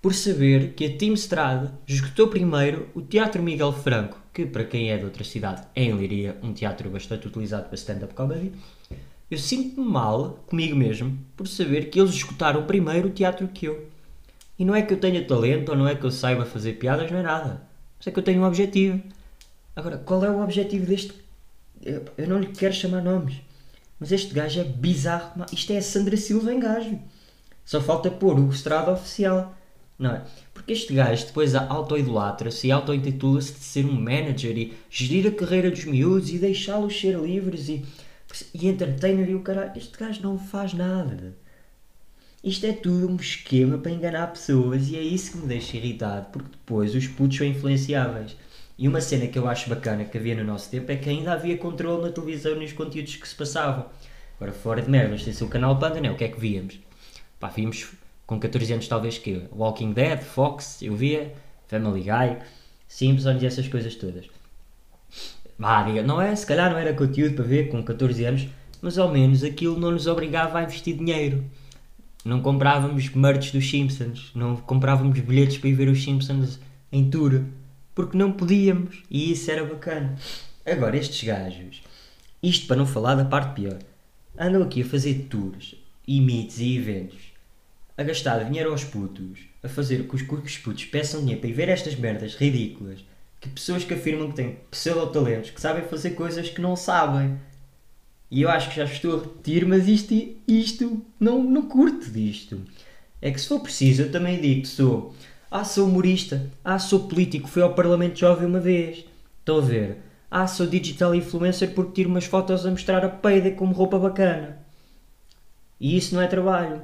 por 0.00 0.14
saber 0.14 0.74
que 0.74 0.84
a 0.84 0.96
Team 0.96 1.14
Strada 1.14 1.72
esgotou 1.86 2.28
primeiro 2.28 2.88
o 2.94 3.02
Teatro 3.02 3.42
Miguel 3.42 3.72
Franco, 3.72 4.20
que 4.32 4.46
para 4.46 4.64
quem 4.64 4.90
é 4.90 4.98
de 4.98 5.04
outra 5.04 5.24
cidade 5.24 5.62
é 5.74 5.84
em 5.84 5.96
Liria, 5.96 6.36
um 6.42 6.52
teatro 6.52 6.88
bastante 6.90 7.26
utilizado 7.26 7.66
para 7.66 7.74
stand-up 7.74 8.14
comedy, 8.14 8.52
eu 9.30 9.38
sinto-me 9.38 9.86
mal 9.86 10.44
comigo 10.46 10.76
mesmo 10.76 11.18
por 11.36 11.48
saber 11.48 11.90
que 11.90 11.98
eles 11.98 12.14
escutaram 12.14 12.64
primeiro 12.64 13.08
o 13.08 13.12
teatro 13.12 13.48
que 13.48 13.66
eu. 13.66 13.88
E 14.58 14.64
não 14.64 14.74
é 14.74 14.82
que 14.82 14.94
eu 14.94 15.00
tenha 15.00 15.24
talento 15.24 15.70
ou 15.70 15.76
não 15.76 15.88
é 15.88 15.94
que 15.94 16.04
eu 16.04 16.10
saiba 16.10 16.46
fazer 16.46 16.74
piadas, 16.74 17.10
não 17.10 17.18
é 17.18 17.22
nada. 17.22 17.62
Mas 17.98 18.06
é 18.06 18.10
que 18.10 18.18
eu 18.18 18.22
tenho 18.22 18.40
um 18.40 18.46
objetivo. 18.46 19.02
Agora, 19.74 19.98
qual 19.98 20.24
é 20.24 20.30
o 20.30 20.42
objetivo 20.42 20.86
deste. 20.86 21.12
Eu, 21.82 22.04
eu 22.16 22.28
não 22.28 22.38
lhe 22.38 22.46
quero 22.46 22.72
chamar 22.72 23.02
nomes. 23.02 23.36
Mas 23.98 24.12
este 24.12 24.32
gajo 24.32 24.60
é 24.60 24.64
bizarro. 24.64 25.44
Isto 25.52 25.72
é 25.72 25.78
a 25.78 25.82
Sandra 25.82 26.16
Silva 26.16 26.52
em 26.52 26.60
gajo. 26.60 26.98
Só 27.64 27.80
falta 27.80 28.10
pôr 28.10 28.38
o 28.38 28.50
estrada 28.50 28.92
oficial. 28.92 29.54
Não 29.98 30.12
é? 30.12 30.24
Porque 30.54 30.72
este 30.72 30.94
gajo 30.94 31.26
depois 31.26 31.54
auto-idolatra-se 31.54 32.68
e 32.68 32.70
auto-intitula-se 32.70 33.54
de 33.54 33.64
ser 33.64 33.84
um 33.84 33.92
manager 33.92 34.56
e 34.56 34.74
gerir 34.90 35.26
a 35.26 35.30
carreira 35.30 35.70
dos 35.70 35.84
miúdos 35.84 36.30
e 36.30 36.38
deixá-los 36.38 36.98
ser 36.98 37.18
livres 37.18 37.68
e 37.68 37.84
e 38.54 38.68
entertainer 38.68 39.28
e 39.28 39.34
o 39.34 39.40
caralho. 39.40 39.72
Este 39.76 39.98
gajo 39.98 40.22
não 40.22 40.38
faz 40.38 40.72
nada. 40.72 41.34
Isto 42.42 42.66
é 42.66 42.72
tudo 42.72 43.10
um 43.10 43.16
esquema 43.16 43.78
para 43.78 43.90
enganar 43.90 44.28
pessoas 44.28 44.88
e 44.88 44.96
é 44.96 45.02
isso 45.02 45.32
que 45.32 45.38
me 45.38 45.46
deixa 45.46 45.76
irritado, 45.76 46.26
porque 46.30 46.50
depois 46.50 46.94
os 46.94 47.06
putos 47.08 47.36
são 47.36 47.46
influenciáveis. 47.46 48.36
E 48.78 48.86
uma 48.86 49.00
cena 49.00 49.26
que 49.26 49.38
eu 49.38 49.48
acho 49.48 49.70
bacana 49.70 50.04
que 50.04 50.18
havia 50.18 50.34
no 50.34 50.44
nosso 50.44 50.70
tempo 50.70 50.92
é 50.92 50.96
que 50.96 51.08
ainda 51.08 51.32
havia 51.32 51.56
controle 51.56 52.02
na 52.02 52.12
televisão 52.12 52.54
nos 52.54 52.72
conteúdos 52.72 53.16
que 53.16 53.26
se 53.26 53.34
passavam. 53.34 53.86
Agora, 54.36 54.52
fora 54.52 54.82
de 54.82 54.90
merdas, 54.90 55.24
tem 55.24 55.34
o 55.46 55.50
canal 55.50 55.78
Panda, 55.78 56.00
não, 56.00 56.12
o 56.12 56.16
que 56.16 56.24
é 56.24 56.28
que 56.28 56.38
víamos? 56.38 56.78
Pá, 57.40 57.48
víamos 57.48 57.92
Com 58.26 58.38
14 58.38 58.72
anos, 58.74 58.86
talvez 58.86 59.18
que 59.18 59.42
Walking 59.50 59.92
Dead, 59.92 60.20
Fox, 60.20 60.82
eu 60.82 60.94
via, 60.94 61.34
Family 61.68 62.02
Guy, 62.02 62.36
Simpsons 62.86 63.42
e 63.42 63.46
essas 63.46 63.66
coisas 63.66 63.94
todas. 63.94 64.35
Vá, 65.58 65.82
diga, 65.82 66.02
não 66.02 66.20
é, 66.20 66.36
se 66.36 66.44
calhar 66.44 66.70
não 66.70 66.78
era 66.78 66.92
conteúdo 66.92 67.34
para 67.34 67.44
ver 67.44 67.68
com 67.68 67.82
14 67.82 68.24
anos, 68.24 68.48
mas 68.82 68.98
ao 68.98 69.10
menos 69.10 69.42
aquilo 69.42 69.78
não 69.78 69.90
nos 69.90 70.06
obrigava 70.06 70.58
a 70.58 70.64
investir 70.64 70.96
dinheiro. 70.96 71.44
Não 72.24 72.42
comprávamos 72.42 73.08
merch 73.10 73.52
dos 73.52 73.70
Simpsons, 73.70 74.32
não 74.34 74.56
comprávamos 74.56 75.18
bilhetes 75.20 75.58
para 75.58 75.68
ir 75.68 75.74
ver 75.74 75.88
os 75.88 76.02
Simpsons 76.02 76.60
em 76.92 77.08
tour, 77.08 77.42
porque 77.94 78.18
não 78.18 78.32
podíamos 78.32 79.02
e 79.10 79.32
isso 79.32 79.50
era 79.50 79.64
bacana. 79.64 80.16
Agora, 80.66 80.96
estes 80.96 81.22
gajos, 81.26 81.82
isto 82.42 82.66
para 82.66 82.76
não 82.76 82.86
falar 82.86 83.14
da 83.14 83.24
parte 83.24 83.54
pior, 83.54 83.78
andam 84.38 84.62
aqui 84.62 84.82
a 84.82 84.84
fazer 84.84 85.26
tours 85.30 85.74
e 86.06 86.20
meets 86.20 86.58
e 86.58 86.76
eventos, 86.76 87.32
a 87.96 88.02
gastar 88.02 88.44
dinheiro 88.44 88.70
aos 88.70 88.84
putos, 88.84 89.38
a 89.62 89.68
fazer 89.68 90.06
com 90.06 90.18
que 90.18 90.46
os 90.46 90.58
putos 90.58 90.84
peçam 90.84 91.20
dinheiro 91.20 91.40
para 91.40 91.50
ir 91.50 91.54
ver 91.54 91.68
estas 91.68 91.94
merdas 91.94 92.34
ridículas, 92.34 93.00
que 93.40 93.48
pessoas 93.48 93.84
que 93.84 93.94
afirmam 93.94 94.30
que 94.30 94.36
têm 94.36 94.58
pseudo-talentos, 94.70 95.50
que 95.50 95.60
sabem 95.60 95.84
fazer 95.84 96.10
coisas 96.10 96.48
que 96.48 96.60
não 96.60 96.76
sabem. 96.76 97.38
E 98.30 98.42
eu 98.42 98.50
acho 98.50 98.70
que 98.70 98.76
já 98.76 98.84
estou 98.84 99.16
a 99.16 99.22
repetir, 99.22 99.66
mas 99.66 99.86
isto, 99.86 100.14
isto 100.48 101.04
não, 101.20 101.42
não 101.42 101.62
curto 101.62 102.10
disto. 102.10 102.60
É 103.20 103.30
que 103.30 103.40
se 103.40 103.48
for 103.48 103.60
preciso, 103.60 104.02
eu 104.02 104.12
também 104.12 104.40
digo 104.40 104.66
sou. 104.66 105.14
Ah, 105.50 105.64
sou 105.64 105.86
humorista. 105.86 106.50
Ah, 106.64 106.78
sou 106.78 107.08
político. 107.08 107.48
Fui 107.48 107.62
ao 107.62 107.74
Parlamento 107.74 108.18
Jovem 108.18 108.46
uma 108.46 108.60
vez. 108.60 109.04
Estão 109.38 109.58
a 109.58 109.60
ver? 109.60 109.98
Ah, 110.30 110.46
sou 110.46 110.66
digital 110.66 111.14
influencer 111.14 111.72
porque 111.72 111.92
tiro 111.92 112.10
umas 112.10 112.24
fotos 112.24 112.66
a 112.66 112.70
mostrar 112.70 113.04
a 113.04 113.08
peida 113.08 113.50
como 113.52 113.72
roupa 113.72 113.98
bacana. 113.98 114.58
E 115.80 115.96
isso 115.96 116.14
não 116.14 116.22
é 116.22 116.26
trabalho. 116.26 116.82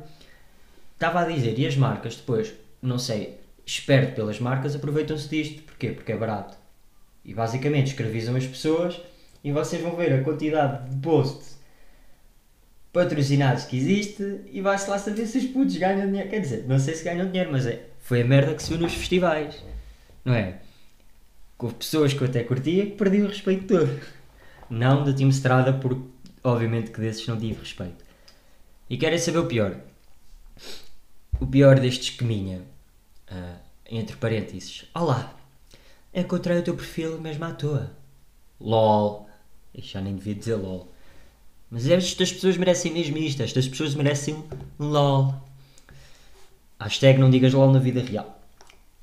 Estava 0.94 1.20
a 1.22 1.24
dizer, 1.26 1.58
e 1.58 1.66
as 1.66 1.76
marcas 1.76 2.14
depois, 2.14 2.54
não 2.80 2.98
sei, 2.98 3.40
esperto 3.64 4.14
pelas 4.14 4.38
marcas, 4.40 4.74
aproveitam-se 4.74 5.28
disto. 5.28 5.62
Porquê? 5.62 5.90
Porque 5.90 6.12
é 6.12 6.16
barato. 6.16 6.56
E 7.24 7.32
basicamente 7.34 7.88
escravizam 7.88 8.36
as 8.36 8.46
pessoas 8.46 9.00
e 9.44 9.52
vocês 9.52 9.80
vão 9.82 9.96
ver 9.96 10.12
a 10.12 10.22
quantidade 10.22 10.90
de 10.90 10.96
posts 10.96 11.60
patrocinados 12.92 13.64
que 13.64 13.76
existe 13.76 14.40
e 14.50 14.60
vai-se 14.60 14.88
lá 14.88 14.98
saber 14.98 15.26
se 15.26 15.38
os 15.38 15.46
putos 15.46 15.76
ganham 15.76 16.06
dinheiro. 16.06 16.28
Quer 16.28 16.40
dizer, 16.40 16.64
não 16.68 16.78
sei 16.78 16.94
se 16.94 17.04
ganham 17.04 17.26
dinheiro, 17.26 17.50
mas 17.50 17.66
é, 17.66 17.86
foi 18.00 18.22
a 18.22 18.24
merda 18.24 18.54
que 18.54 18.62
se 18.62 18.70
viu 18.70 18.78
nos 18.78 18.92
festivais, 18.92 19.62
não 20.24 20.34
é? 20.34 20.58
Com 21.56 21.70
pessoas 21.70 22.12
que 22.12 22.20
eu 22.20 22.28
até 22.28 22.44
curtia 22.44 22.86
que 22.86 22.92
perdi 22.92 23.22
o 23.22 23.28
respeito 23.28 23.66
todo. 23.66 24.00
Não 24.68 25.04
da 25.04 25.12
Team 25.12 25.28
Estrada, 25.28 25.72
porque 25.72 26.02
obviamente 26.42 26.90
que 26.90 27.00
desses 27.00 27.26
não 27.26 27.38
tive 27.38 27.60
respeito. 27.60 28.04
E 28.88 28.96
querem 28.96 29.18
saber 29.18 29.38
o 29.38 29.46
pior? 29.46 29.76
O 31.40 31.46
pior 31.46 31.78
deste 31.78 32.10
esqueminha, 32.10 32.62
uh, 33.32 33.56
entre 33.90 34.16
parênteses, 34.16 34.84
olá, 34.94 35.34
encontrei 36.14 36.58
o 36.58 36.62
teu 36.62 36.74
perfil 36.74 37.20
mesmo 37.20 37.44
à 37.44 37.52
toa. 37.52 37.90
LOL. 38.60 39.28
Eu 39.74 39.82
já 39.82 40.00
nem 40.00 40.14
devia 40.14 40.34
dizer 40.34 40.54
LOL. 40.54 40.88
Mas 41.70 41.86
estas 41.88 42.32
pessoas 42.32 42.56
merecem 42.56 42.92
mesmo 42.92 43.16
isto. 43.18 43.42
Estas 43.42 43.66
pessoas 43.66 43.94
merecem 43.94 44.44
LOL. 44.78 45.34
Hashtag 46.78 47.18
não 47.18 47.30
digas 47.30 47.52
LOL 47.52 47.72
na 47.72 47.78
vida 47.78 48.02
real. 48.02 48.40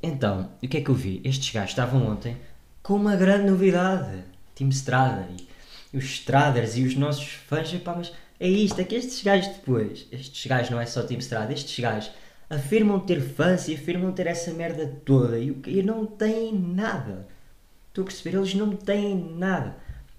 Então, 0.01 0.50
o 0.62 0.67
que 0.67 0.77
é 0.77 0.81
que 0.81 0.89
eu 0.89 0.95
vi? 0.95 1.21
Estes 1.24 1.51
gajos 1.51 1.71
estavam 1.71 2.07
ontem 2.07 2.38
com 2.81 2.95
uma 2.95 3.15
grande 3.15 3.50
novidade. 3.50 4.24
Team 4.55 4.69
Strada 4.69 5.27
e, 5.93 5.98
os 5.98 6.05
Straders 6.05 6.77
e 6.77 6.83
os 6.83 6.95
nossos 6.95 7.27
fãs. 7.27 7.74
Epá, 7.74 7.95
mas 7.95 8.13
é 8.39 8.48
isto, 8.48 8.79
é 8.79 8.83
que 8.83 8.95
estes 8.95 9.21
gajos 9.24 9.48
depois, 9.48 10.05
estes 10.12 10.45
gajos 10.45 10.69
não 10.69 10.79
é 10.79 10.86
só 10.86 11.03
Team 11.03 11.19
Strada, 11.19 11.51
estes 11.51 11.77
gajos 11.79 12.12
afirmam 12.49 12.99
ter 12.99 13.21
fãs 13.21 13.67
e 13.67 13.75
afirmam 13.75 14.11
ter 14.11 14.27
essa 14.27 14.51
merda 14.53 14.87
toda 15.05 15.37
e, 15.37 15.55
e 15.67 15.83
não 15.83 16.05
têm 16.05 16.53
nada. 16.53 17.27
Estou 17.89 18.03
a 18.03 18.05
perceber? 18.05 18.37
Eles 18.37 18.53
não 18.55 18.75
têm 18.75 19.15
nada. 19.15 19.77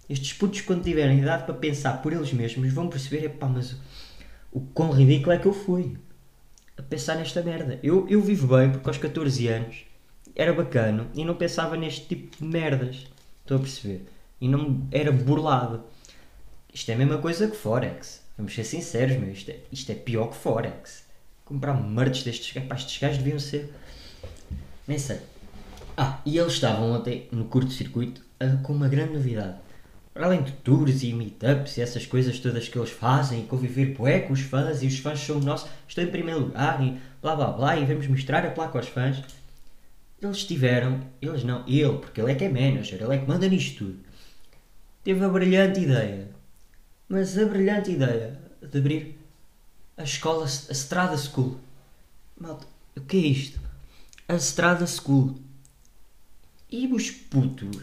Estes 0.09 0.33
putos, 0.33 0.61
quando 0.61 0.83
tiverem 0.83 1.21
idade 1.21 1.45
para 1.45 1.55
pensar 1.55 2.03
por 2.03 2.13
eles 2.13 2.33
mesmos, 2.33 2.73
vão 2.73 2.89
perceber: 2.89 3.25
epá, 3.25 3.47
mas 3.47 3.73
o, 3.73 3.79
o 4.53 4.61
quão 4.75 4.91
ridículo 4.91 5.33
é 5.33 5.39
que 5.39 5.47
eu 5.47 5.53
fui 5.53 5.97
a 6.77 6.83
pensar 6.83 7.17
nesta 7.17 7.43
merda. 7.43 7.79
Eu, 7.83 8.09
eu 8.09 8.21
vivo 8.21 8.57
bem 8.57 8.71
porque 8.71 8.89
aos 8.89 8.99
14 8.99 9.49
anos 9.49 9.85
era 10.35 10.53
bacana 10.53 11.07
e 11.15 11.25
não 11.25 11.35
pensava 11.35 11.77
neste 11.77 12.07
tipo 12.07 12.37
de 12.37 12.45
merdas. 12.45 13.07
Estou 13.43 13.57
a 13.57 13.61
perceber? 13.61 14.07
E 14.41 14.49
não 14.49 14.87
era 14.91 15.13
burlado. 15.13 15.85
Isto 16.73 16.91
é 16.91 16.95
a 16.95 16.99
mesma 16.99 17.19
coisa 17.19 17.49
que 17.49 17.57
Forex. 17.57 18.23
Vamos 18.37 18.55
ser 18.55 18.65
sinceros, 18.65 19.17
meu. 19.17 19.31
Isto 19.31 19.51
é, 19.51 19.59
isto 19.71 19.93
é 19.93 19.95
pior 19.95 20.29
que 20.29 20.37
Forex. 20.37 21.05
Comprar 21.51 21.75
merch 21.75 22.23
destes 22.23 22.55
gajos. 22.55 22.71
Estes 22.71 23.01
gajos 23.01 23.19
deviam 23.19 23.41
ser. 23.41 23.75
Nem 24.87 24.97
sei. 24.97 25.19
Ah, 25.97 26.21
e 26.25 26.39
eles 26.39 26.53
estavam 26.53 26.93
ontem 26.93 27.27
no 27.33 27.47
curto-circuito 27.47 28.23
com 28.63 28.73
uma 28.73 28.89
grande 28.89 29.15
novidade. 29.15 29.57
Para 30.15 30.27
além 30.27 30.45
de 30.45 30.53
tours 30.53 31.03
e 31.03 31.13
meetups 31.13 31.77
e 31.77 31.83
essas 31.83 32.07
coisas 32.07 32.39
todas 32.39 32.69
que 32.69 32.79
eles 32.79 32.91
fazem, 32.91 33.41
e 33.41 33.47
conviver 33.47 33.97
poé 33.97 34.21
com 34.21 34.33
os 34.33 34.43
fãs 34.43 34.81
e 34.81 34.87
os 34.87 35.01
fãs 35.01 35.19
são 35.19 35.41
nossos, 35.41 35.69
estou 35.89 36.05
em 36.05 36.07
primeiro 36.07 36.39
lugar 36.39 36.81
e 36.81 37.01
blá 37.21 37.35
blá 37.35 37.49
blá 37.49 37.77
e 37.77 37.85
vamos 37.85 38.07
mostrar 38.07 38.47
a 38.47 38.51
placa 38.53 38.79
aos 38.79 38.87
fãs. 38.87 39.21
Eles 40.23 40.45
tiveram, 40.45 41.01
eles 41.21 41.43
não, 41.43 41.67
ele, 41.67 41.99
porque 41.99 42.21
ele 42.21 42.31
é 42.31 42.35
que 42.37 42.45
é 42.45 42.49
manager, 42.49 43.03
ele 43.03 43.15
é 43.17 43.19
que 43.19 43.27
manda 43.27 43.49
nisto 43.49 43.79
tudo. 43.79 43.99
Teve 45.03 45.25
a 45.25 45.29
brilhante 45.29 45.81
ideia, 45.81 46.29
mas 47.09 47.37
a 47.37 47.45
brilhante 47.45 47.91
ideia 47.91 48.39
de 48.63 48.79
abrir 48.79 49.20
a 50.01 50.05
escola, 50.05 50.45
a 50.45 50.73
Strada 50.73 51.17
School. 51.17 51.61
Malta, 52.39 52.67
o 52.97 53.01
que 53.03 53.17
é 53.19 53.21
isto? 53.21 53.61
A 54.27 54.35
Strada 54.37 54.87
School 54.87 55.39
e 56.71 56.87
os 56.87 57.11
putos, 57.11 57.77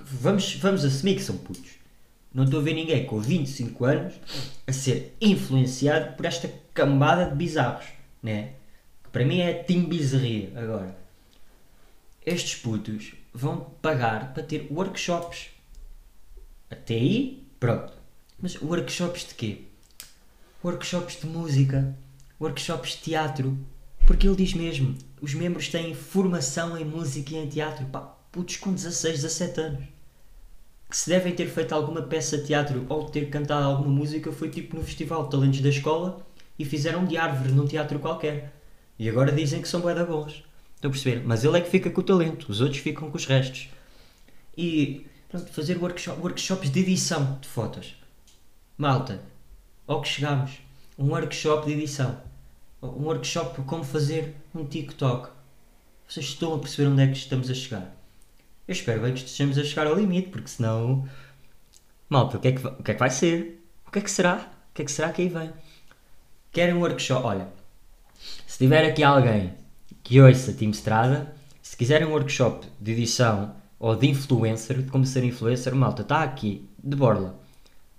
vamos, 0.00 0.54
vamos 0.54 0.84
assumir 0.84 1.16
que 1.16 1.22
são 1.22 1.36
putos. 1.36 1.72
Não 2.32 2.44
estou 2.44 2.60
a 2.60 2.62
ver 2.62 2.74
ninguém 2.74 3.04
com 3.04 3.20
25 3.20 3.84
anos 3.84 4.14
a 4.66 4.72
ser 4.72 5.16
influenciado 5.20 6.16
por 6.16 6.24
esta 6.24 6.50
cambada 6.72 7.28
de 7.28 7.36
bizarros, 7.36 7.86
né? 8.22 8.54
Que 9.02 9.10
para 9.10 9.24
mim 9.24 9.40
é 9.40 9.52
team 9.52 9.84
bizarria 9.84 10.52
agora. 10.56 10.96
Estes 12.24 12.54
putos 12.54 13.14
vão 13.34 13.72
pagar 13.82 14.32
para 14.32 14.44
ter 14.44 14.68
workshops. 14.70 15.48
Até 16.70 16.94
aí, 16.94 17.44
pronto. 17.58 17.92
Mas 18.38 18.60
workshops 18.62 19.26
de 19.26 19.34
quê? 19.34 19.64
Workshops 20.64 21.20
de 21.20 21.26
música, 21.26 21.96
workshops 22.40 22.92
de 22.92 22.98
teatro. 22.98 23.58
Porque 24.06 24.26
ele 24.26 24.36
diz 24.36 24.54
mesmo, 24.54 24.96
os 25.20 25.34
membros 25.34 25.68
têm 25.68 25.94
formação 25.94 26.76
em 26.76 26.84
música 26.84 27.34
e 27.34 27.38
em 27.38 27.48
teatro. 27.48 27.86
Pá, 27.86 28.00
putos 28.30 28.56
com 28.56 28.72
16, 28.72 29.22
17 29.22 29.60
anos 29.60 30.00
que 30.90 30.96
se 30.96 31.08
devem 31.08 31.32
ter 31.32 31.46
feito 31.46 31.72
alguma 31.72 32.02
peça 32.02 32.36
de 32.36 32.48
teatro 32.48 32.84
ou 32.88 33.04
ter 33.08 33.30
cantado 33.30 33.64
alguma 33.64 33.90
música 33.90 34.32
foi 34.32 34.50
tipo 34.50 34.76
no 34.76 34.82
Festival 34.82 35.24
de 35.24 35.30
Talentos 35.30 35.60
da 35.60 35.68
escola 35.68 36.26
e 36.58 36.64
fizeram 36.64 37.04
de 37.04 37.16
árvore 37.16 37.52
num 37.52 37.66
teatro 37.66 38.00
qualquer. 38.00 38.52
E 38.98 39.08
agora 39.08 39.30
dizem 39.30 39.62
que 39.62 39.68
são 39.68 39.80
bué 39.80 39.94
da 39.94 40.04
bons. 40.04 40.44
Estão 40.74 40.90
a 40.90 40.92
perceber? 40.92 41.22
Mas 41.24 41.44
ele 41.44 41.56
é 41.56 41.60
que 41.60 41.70
fica 41.70 41.88
com 41.90 42.00
o 42.00 42.04
talento, 42.04 42.50
os 42.50 42.60
outros 42.60 42.80
ficam 42.80 43.08
com 43.08 43.16
os 43.16 43.24
restos. 43.24 43.68
E 44.56 45.06
pronto, 45.28 45.46
fazer 45.52 45.78
workshop, 45.78 46.20
workshops 46.20 46.70
de 46.70 46.80
edição 46.80 47.38
de 47.40 47.46
fotos. 47.46 47.94
Malta, 48.76 49.22
ao 49.90 50.00
que 50.00 50.08
chegamos, 50.08 50.52
um 50.96 51.08
workshop 51.10 51.66
de 51.66 51.72
edição. 51.72 52.16
Um 52.80 53.06
workshop 53.06 53.60
como 53.62 53.82
fazer 53.82 54.36
um 54.54 54.64
TikTok. 54.64 55.30
Vocês 56.06 56.26
estão 56.26 56.54
a 56.54 56.58
perceber 56.60 56.88
onde 56.88 57.02
é 57.02 57.06
que 57.08 57.16
estamos 57.16 57.50
a 57.50 57.54
chegar? 57.54 57.92
Eu 58.68 58.72
espero 58.72 59.02
bem 59.02 59.12
que 59.12 59.18
estejamos 59.18 59.58
a 59.58 59.64
chegar 59.64 59.88
ao 59.88 59.96
limite, 59.96 60.28
porque 60.28 60.46
senão. 60.46 61.08
Malta, 62.08 62.36
o 62.36 62.40
que, 62.40 62.48
é 62.48 62.52
que, 62.52 62.64
o 62.64 62.82
que 62.84 62.90
é 62.92 62.94
que 62.94 63.00
vai 63.00 63.10
ser? 63.10 63.64
O 63.84 63.90
que 63.90 63.98
é 63.98 64.02
que 64.02 64.10
será? 64.10 64.48
O 64.70 64.74
que 64.74 64.82
é 64.82 64.84
que 64.84 64.92
será 64.92 65.12
que 65.12 65.22
aí 65.22 65.28
vem? 65.28 65.52
Querem 66.52 66.74
um 66.76 66.80
workshop? 66.80 67.26
Olha, 67.26 67.48
se 68.46 68.58
tiver 68.58 68.88
aqui 68.88 69.02
alguém 69.02 69.54
que 70.04 70.20
ouça 70.20 70.52
Team 70.52 70.70
Estrada, 70.70 71.34
se 71.60 71.76
quiserem 71.76 72.06
um 72.06 72.12
workshop 72.12 72.64
de 72.80 72.92
edição 72.92 73.56
ou 73.76 73.96
de 73.96 74.08
influencer, 74.08 74.82
de 74.82 74.88
como 74.88 75.04
ser 75.04 75.24
influencer, 75.24 75.74
malta, 75.74 76.02
está 76.02 76.22
aqui, 76.22 76.64
de 76.78 76.94
borla. 76.94 77.40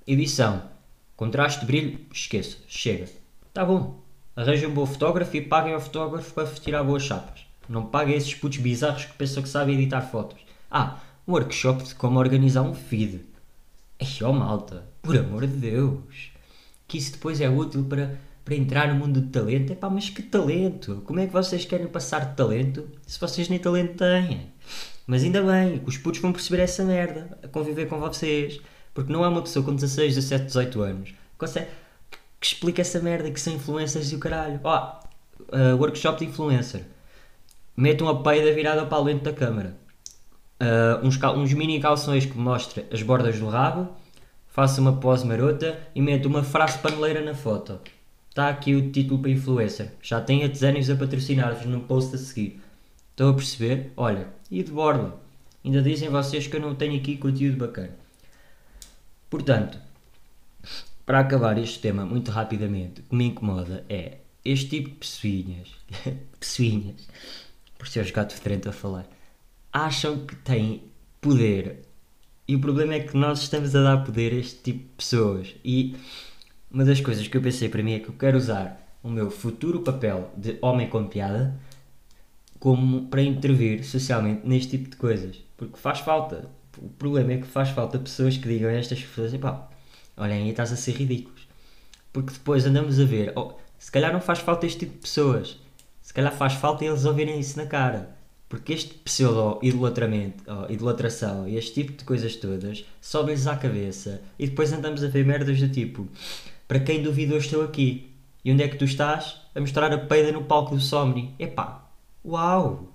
Edição, 0.08 0.71
contraste 1.16 1.66
brilho, 1.66 2.00
esqueça, 2.12 2.58
chega. 2.68 3.08
Está 3.48 3.66
bom. 3.66 4.00
Arranjem 4.36 4.70
um 4.70 4.74
bom 4.74 4.86
fotógrafo 4.86 5.36
e 5.36 5.42
paguem 5.42 5.74
ao 5.74 5.82
fotógrafo 5.82 6.34
para 6.34 6.48
tirar 6.48 6.84
boas 6.84 7.04
chapas. 7.04 7.46
Não 7.68 7.86
paguem 7.86 8.16
esses 8.16 8.34
putos 8.34 8.58
bizarros 8.58 9.06
que 9.06 9.14
pensam 9.14 9.44
que 9.44 9.50
sabem 9.50 9.76
editar 9.76 10.02
fotos. 10.02 10.40
Ah, 10.70 11.00
um 11.28 11.34
workshop 11.34 11.84
de 11.84 11.96
como 11.96 12.20
organizar 12.20 12.62
um 12.62 12.74
feed. 12.74 13.22
Ai, 14.00 14.08
oh 14.24 14.34
malta, 14.34 14.84
por 15.02 15.18
amor 15.18 15.46
de 15.46 15.58
Deus. 15.58 16.32
Que 16.88 16.98
isso 16.98 17.14
depois 17.14 17.40
é 17.40 17.50
útil 17.50 17.84
para, 17.84 18.20
para 18.44 18.56
entrar 18.56 18.88
no 18.88 18.96
mundo 18.96 19.22
do 19.22 19.28
talento. 19.30 19.72
Epá, 19.72 19.90
mas 19.90 20.10
que 20.10 20.24
talento? 20.24 21.02
Como 21.06 21.20
é 21.20 21.28
que 21.28 21.34
vocês 21.34 21.66
querem 21.66 21.88
passar 21.88 22.30
de 22.30 22.36
talento 22.36 22.88
se 23.06 23.20
vocês 23.20 23.48
nem 23.48 23.60
talento 23.60 23.98
têm? 23.98 24.48
Mas 25.06 25.24
ainda 25.24 25.42
bem, 25.44 25.82
os 25.86 25.98
putos 25.98 26.22
vão 26.22 26.32
perceber 26.32 26.62
essa 26.62 26.84
merda, 26.84 27.38
a 27.44 27.48
conviver 27.48 27.88
com 27.88 28.00
vocês. 28.00 28.62
Porque 28.94 29.12
não 29.12 29.24
há 29.24 29.30
uma 29.30 29.42
pessoa 29.42 29.64
com 29.64 29.74
16, 29.74 30.16
17, 30.16 30.46
18 30.46 30.82
anos 30.82 31.22
consegue, 31.42 31.68
que 32.40 32.46
explica 32.46 32.82
essa 32.82 33.00
merda, 33.00 33.32
que 33.32 33.40
são 33.40 33.54
influências 33.54 34.12
e 34.12 34.16
o 34.16 34.20
caralho. 34.20 34.60
Ó, 34.64 35.00
oh, 35.40 35.56
uh, 35.56 35.78
workshop 35.78 36.20
de 36.20 36.26
influencer. 36.26 36.84
Mete 37.76 38.04
uma 38.04 38.22
peida 38.22 38.54
virada 38.54 38.86
para 38.86 38.98
a 38.98 39.02
lente 39.02 39.24
da 39.24 39.34
câmara. 39.34 39.76
Uh, 40.62 41.06
uns, 41.06 41.18
uns 41.18 41.54
mini 41.54 41.80
calções 41.80 42.26
que 42.26 42.38
mostra 42.38 42.86
as 42.92 43.02
bordas 43.02 43.40
do 43.40 43.48
rabo. 43.48 43.90
Faça 44.48 44.82
uma 44.82 44.98
pose 44.98 45.26
marota 45.26 45.80
e 45.96 46.02
mete 46.02 46.28
uma 46.28 46.44
frase 46.44 46.78
paneleira 46.78 47.22
na 47.22 47.34
foto. 47.34 47.80
Está 48.30 48.50
aqui 48.50 48.76
o 48.76 48.92
título 48.92 49.20
para 49.22 49.32
influencer. 49.32 49.94
Já 50.02 50.22
tem 50.22 50.44
a 50.44 50.50
Tesanos 50.50 50.90
a 50.90 50.96
patrocinar-vos 50.96 51.66
no 51.66 51.82
post 51.82 52.16
a 52.16 52.18
seguir. 52.18 52.62
Estão 53.10 53.30
a 53.30 53.34
perceber? 53.34 53.92
Olha, 53.98 54.28
e 54.50 54.62
de 54.62 54.72
borda. 54.72 55.14
Ainda 55.64 55.82
dizem 55.82 56.10
vocês 56.10 56.48
que 56.48 56.56
eu 56.56 56.62
não 56.62 56.76
tenho 56.76 56.98
aqui 56.98 57.18
conteúdo 57.18 57.58
bacana. 57.58 58.01
Portanto, 59.32 59.80
para 61.06 61.22
acabar 61.22 61.58
este 61.58 61.80
tema 61.80 62.06
muito 62.06 62.30
rapidamente, 62.32 63.00
o 63.00 63.04
que 63.06 63.16
me 63.16 63.28
incomoda 63.28 63.86
é 63.88 64.18
este 64.44 64.68
tipo 64.68 64.90
de 64.90 64.96
pessoinhas, 64.96 65.70
pessoinhas, 66.38 67.08
por 67.78 67.88
ser 67.88 68.12
gatos 68.12 68.38
de 68.38 68.70
a 68.70 68.72
falar, 68.74 69.08
acham 69.72 70.26
que 70.26 70.36
têm 70.36 70.84
poder. 71.22 71.86
E 72.46 72.58
o 72.58 72.60
problema 72.60 72.96
é 72.96 73.00
que 73.00 73.16
nós 73.16 73.42
estamos 73.42 73.74
a 73.74 73.82
dar 73.82 74.04
poder 74.04 74.34
a 74.34 74.36
este 74.36 74.62
tipo 74.64 74.80
de 74.80 74.96
pessoas. 74.98 75.56
E 75.64 75.96
uma 76.70 76.84
das 76.84 77.00
coisas 77.00 77.26
que 77.26 77.38
eu 77.38 77.42
pensei 77.42 77.70
para 77.70 77.82
mim 77.82 77.94
é 77.94 78.00
que 78.00 78.10
eu 78.10 78.16
quero 78.16 78.38
usar 78.38 78.86
o 79.02 79.10
meu 79.10 79.32
futuro 79.32 79.80
papel 79.80 80.30
de 80.36 80.58
homem 80.62 80.90
com 80.90 81.08
piada 81.08 81.58
como 82.60 83.08
para 83.08 83.22
intervir 83.22 83.86
socialmente 83.86 84.46
neste 84.46 84.78
tipo 84.78 84.90
de 84.90 84.98
coisas. 84.98 85.38
Porque 85.56 85.78
faz 85.78 86.00
falta. 86.00 86.50
O 86.78 86.90
problema 86.90 87.34
é 87.34 87.38
que 87.38 87.48
faz 87.48 87.70
falta 87.70 88.00
pessoas 88.00 88.38
que 88.38 88.48
digam 88.48 88.70
a 88.70 88.74
estas 88.74 89.02
pessoas: 89.02 89.36
pá, 89.38 89.68
olhem 90.18 90.44
aí, 90.44 90.50
estás 90.50 90.72
a 90.72 90.76
ser 90.76 90.94
ridículos. 90.94 91.48
Porque 92.14 92.34
depois 92.34 92.66
andamos 92.66 93.00
a 93.00 93.06
ver, 93.06 93.32
oh, 93.36 93.54
se 93.80 93.92
calhar 93.92 94.12
não 94.12 94.22
faz 94.22 94.40
falta 94.40 94.66
este 94.66 94.80
tipo 94.80 94.94
de 94.94 95.00
pessoas. 95.00 95.60
Se 96.02 96.14
calhar 96.14 96.34
faz 96.34 96.54
falta 96.54 96.84
eles 96.84 97.06
ouvirem 97.06 97.40
isso 97.40 97.58
na 97.58 97.66
cara. 97.66 98.16
Porque 98.50 98.74
este 98.74 98.94
pseudo-idolatramento, 98.96 100.44
oh, 100.46 100.72
idolatração 100.72 101.48
e 101.48 101.56
este 101.56 101.74
tipo 101.74 101.94
de 101.94 102.04
coisas 102.04 102.36
todas 102.36 102.84
sobe-lhes 103.00 103.48
à 103.48 103.56
cabeça 103.56 104.22
e 104.38 104.46
depois 104.46 104.74
andamos 104.74 105.04
a 105.04 105.08
ver 105.08 105.26
merdas 105.26 105.60
do 105.60 105.70
tipo: 105.70 106.08
para 106.68 106.80
quem 106.80 107.02
duvidou, 107.02 107.38
estou 107.38 107.64
aqui. 107.64 108.14
E 108.44 108.52
onde 108.52 108.64
é 108.64 108.68
que 108.68 108.78
tu 108.78 108.86
estás? 108.86 109.38
A 109.54 109.60
mostrar 109.60 109.92
a 109.94 109.98
peida 109.98 110.32
no 110.32 110.44
palco 110.44 110.76
do 110.76 110.82
Somni. 110.82 111.34
Epá, 111.38 111.90
uau! 112.26 112.92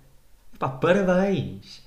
Epá, 0.54 0.68
parabéns! 0.68 1.86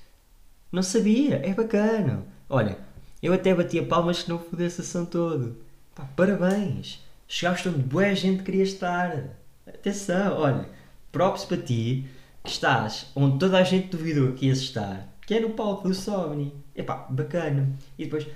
Não 0.72 0.82
sabia, 0.82 1.36
é 1.44 1.52
bacana. 1.52 2.24
Olha, 2.48 2.78
eu 3.22 3.32
até 3.32 3.54
batia 3.54 3.84
palmas 3.84 4.18
se 4.18 4.28
não 4.28 4.38
fudesse 4.38 4.80
a 4.80 4.84
sessão 4.84 5.04
todo. 5.04 5.56
Pá, 5.94 6.04
parabéns! 6.16 7.04
Chegaste 7.26 7.68
onde 7.68 7.78
boa 7.78 8.14
gente 8.14 8.42
queria 8.42 8.62
estar. 8.62 9.36
Atenção, 9.66 10.38
olha, 10.38 10.68
props 11.12 11.44
para 11.44 11.56
ti 11.56 12.06
que 12.42 12.50
estás 12.50 13.06
onde 13.14 13.38
toda 13.38 13.58
a 13.58 13.64
gente 13.64 13.88
duvidou 13.88 14.32
que 14.32 14.46
ias 14.46 14.58
estar, 14.58 15.08
que 15.26 15.34
é 15.34 15.40
no 15.40 15.50
palco 15.50 15.88
do 15.88 15.94
Somni. 15.94 16.54
Epá, 16.74 17.06
bacana. 17.10 17.70
E 17.98 18.04
depois, 18.04 18.26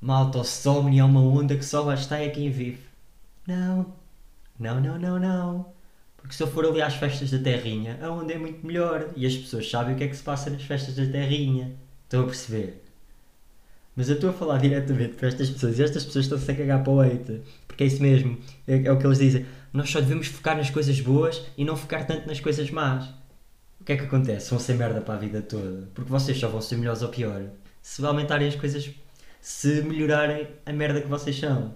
malta, 0.00 0.38
o 0.38 0.44
Somni 0.44 0.98
é 0.98 1.04
uma 1.04 1.20
onda 1.20 1.56
que 1.56 1.64
só 1.64 1.82
lá 1.82 1.94
está 1.94 2.18
é 2.18 2.28
quem 2.28 2.50
vive. 2.50 2.80
Não, 3.46 3.86
não, 4.58 4.80
não, 4.80 4.98
não, 4.98 5.18
não. 5.18 5.77
Porque 6.18 6.34
se 6.34 6.42
eu 6.42 6.46
for 6.46 6.66
ali 6.66 6.82
às 6.82 6.94
festas 6.94 7.30
da 7.30 7.38
Terrinha, 7.38 7.98
a 8.02 8.10
onda 8.10 8.32
é 8.32 8.38
muito 8.38 8.66
melhor 8.66 9.08
e 9.16 9.26
as 9.26 9.34
pessoas 9.34 9.70
sabem 9.70 9.94
o 9.94 9.96
que 9.96 10.04
é 10.04 10.08
que 10.08 10.16
se 10.16 10.22
passa 10.22 10.50
nas 10.50 10.62
festas 10.62 10.94
da 10.94 11.06
Terrinha. 11.06 11.72
Estão 12.04 12.22
a 12.22 12.24
perceber? 12.24 12.82
Mas 13.96 14.08
eu 14.08 14.14
estou 14.14 14.30
a 14.30 14.32
falar 14.32 14.58
diretamente 14.58 15.14
para 15.14 15.28
estas 15.28 15.50
pessoas 15.50 15.78
e 15.78 15.82
estas 15.82 16.04
pessoas 16.04 16.26
estão-se 16.26 16.50
a 16.50 16.54
cagar 16.54 16.82
para 16.84 16.92
o 16.92 17.00
leite. 17.00 17.40
Porque 17.66 17.82
é 17.82 17.86
isso 17.86 18.02
mesmo. 18.02 18.38
É, 18.66 18.84
é, 18.84 18.92
o 18.92 18.98
que 18.98 19.06
eles 19.06 19.18
dizem. 19.18 19.46
Nós 19.72 19.90
só 19.90 20.00
devemos 20.00 20.28
focar 20.28 20.56
nas 20.56 20.70
coisas 20.70 21.00
boas 21.00 21.42
e 21.56 21.64
não 21.64 21.76
focar 21.76 22.06
tanto 22.06 22.26
nas 22.26 22.38
coisas 22.38 22.70
más. 22.70 23.08
O 23.80 23.84
que 23.84 23.92
é 23.92 23.96
que 23.96 24.04
acontece? 24.04 24.50
Vão 24.50 24.58
ser 24.58 24.74
merda 24.74 25.00
para 25.00 25.14
a 25.14 25.18
vida 25.18 25.42
toda. 25.42 25.88
Porque 25.94 26.10
vocês 26.10 26.38
só 26.38 26.48
vão 26.48 26.60
ser 26.60 26.76
melhores 26.76 27.02
ou 27.02 27.08
pior 27.08 27.42
se 27.82 28.04
aumentarem 28.04 28.48
as 28.48 28.54
coisas. 28.54 28.90
Se 29.40 29.82
melhorarem 29.82 30.46
a 30.66 30.72
merda 30.72 31.00
que 31.00 31.08
vocês 31.08 31.38
são. 31.38 31.74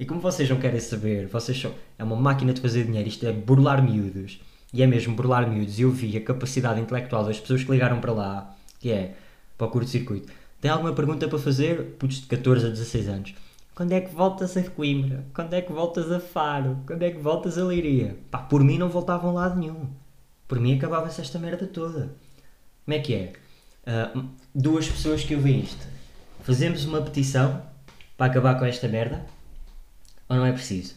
E 0.00 0.06
como 0.06 0.18
vocês 0.18 0.48
não 0.48 0.56
querem 0.56 0.80
saber, 0.80 1.26
vocês 1.26 1.60
são. 1.60 1.74
É 1.98 2.02
uma 2.02 2.16
máquina 2.16 2.54
de 2.54 2.60
fazer 2.62 2.84
dinheiro, 2.84 3.06
isto 3.06 3.26
é 3.26 3.32
burlar 3.32 3.82
miúdos. 3.82 4.40
E 4.72 4.82
é 4.82 4.86
mesmo 4.86 5.14
burlar 5.14 5.46
miúdos. 5.46 5.78
E 5.78 5.82
eu 5.82 5.90
vi 5.90 6.16
a 6.16 6.22
capacidade 6.22 6.80
intelectual 6.80 7.22
das 7.22 7.38
pessoas 7.38 7.62
que 7.62 7.70
ligaram 7.70 8.00
para 8.00 8.10
lá, 8.10 8.56
que 8.78 8.90
é 8.90 9.14
para 9.58 9.66
o 9.66 9.70
curto-circuito. 9.70 10.32
Tem 10.58 10.70
alguma 10.70 10.94
pergunta 10.94 11.28
para 11.28 11.38
fazer? 11.38 11.96
Putos 11.98 12.22
de 12.22 12.26
14 12.28 12.64
a 12.64 12.70
16 12.70 13.08
anos. 13.10 13.34
Quando 13.74 13.92
é 13.92 14.00
que 14.00 14.14
voltas 14.14 14.56
a 14.56 14.62
Coimbra? 14.62 15.22
Quando 15.34 15.52
é 15.52 15.60
que 15.60 15.70
voltas 15.70 16.10
a 16.10 16.18
Faro? 16.18 16.78
Quando 16.86 17.02
é 17.02 17.10
que 17.10 17.18
voltas 17.18 17.58
a 17.58 17.64
Leiria? 17.64 18.16
Pá, 18.30 18.38
por 18.38 18.64
mim 18.64 18.78
não 18.78 18.88
voltavam 18.88 19.34
lado 19.34 19.60
nenhum. 19.60 19.86
Por 20.48 20.58
mim 20.58 20.78
acabava-se 20.78 21.20
esta 21.20 21.38
merda 21.38 21.66
toda. 21.66 22.10
Como 22.86 22.96
é 22.96 23.00
que 23.00 23.14
é? 23.14 23.32
Uh, 23.86 24.24
duas 24.54 24.88
pessoas 24.88 25.22
que 25.22 25.34
eu 25.34 25.40
vi 25.40 25.60
isto. 25.60 25.86
Fazemos 26.42 26.86
uma 26.86 27.02
petição 27.02 27.60
para 28.16 28.30
acabar 28.30 28.58
com 28.58 28.64
esta 28.64 28.88
merda 28.88 29.26
ou 30.30 30.36
não 30.36 30.46
é 30.46 30.52
preciso? 30.52 30.94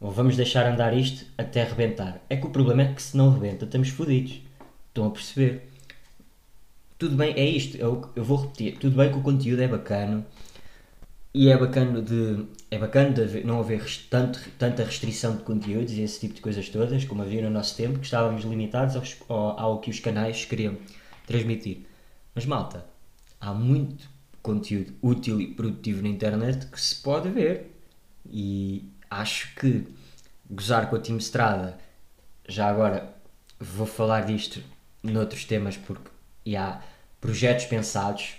Ou 0.00 0.12
vamos 0.12 0.36
deixar 0.36 0.64
andar 0.64 0.96
isto 0.96 1.26
até 1.36 1.62
arrebentar? 1.62 2.20
É 2.30 2.36
que 2.36 2.46
o 2.46 2.50
problema 2.50 2.82
é 2.82 2.94
que 2.94 3.02
se 3.02 3.16
não 3.16 3.30
rebenta 3.30 3.64
estamos 3.64 3.88
fodidos. 3.88 4.40
Estão 4.88 5.06
a 5.06 5.10
perceber? 5.10 5.68
Tudo 6.96 7.16
bem, 7.16 7.34
é 7.34 7.44
isto, 7.44 7.76
eu, 7.76 8.08
eu 8.14 8.22
vou 8.22 8.38
repetir. 8.38 8.78
Tudo 8.78 8.96
bem 8.96 9.10
que 9.10 9.18
o 9.18 9.22
conteúdo 9.22 9.60
é 9.60 9.66
bacana 9.66 10.24
e 11.34 11.48
é 11.48 11.58
bacana 11.58 12.00
de, 12.00 12.46
é 12.70 12.78
bacana 12.78 13.10
de 13.10 13.22
haver, 13.22 13.44
não 13.44 13.58
haver 13.58 13.84
tanto, 14.08 14.40
tanta 14.56 14.84
restrição 14.84 15.36
de 15.36 15.42
conteúdos 15.42 15.92
e 15.94 16.02
esse 16.02 16.20
tipo 16.20 16.34
de 16.34 16.40
coisas 16.40 16.68
todas, 16.68 17.04
como 17.04 17.22
havia 17.22 17.42
no 17.42 17.50
nosso 17.50 17.76
tempo, 17.76 17.98
que 17.98 18.04
estávamos 18.04 18.44
limitados 18.44 18.94
aos, 18.94 19.16
ao, 19.28 19.58
ao 19.58 19.80
que 19.80 19.90
os 19.90 19.98
canais 19.98 20.44
queriam 20.44 20.76
transmitir. 21.26 21.78
Mas 22.32 22.46
malta, 22.46 22.86
há 23.40 23.52
muito 23.52 24.08
conteúdo 24.40 24.92
útil 25.02 25.40
e 25.40 25.48
produtivo 25.48 26.02
na 26.02 26.08
internet 26.08 26.66
que 26.66 26.80
se 26.80 27.02
pode 27.02 27.28
ver 27.30 27.73
e 28.30 28.88
acho 29.10 29.54
que 29.54 29.86
gozar 30.50 30.88
com 30.88 30.96
a 30.96 30.98
Team 30.98 31.18
Strada, 31.18 31.78
já 32.48 32.68
agora 32.68 33.14
vou 33.58 33.86
falar 33.86 34.22
disto 34.22 34.62
noutros 35.02 35.44
temas 35.44 35.76
porque 35.76 36.10
há 36.56 36.80
projetos 37.20 37.66
pensados. 37.66 38.34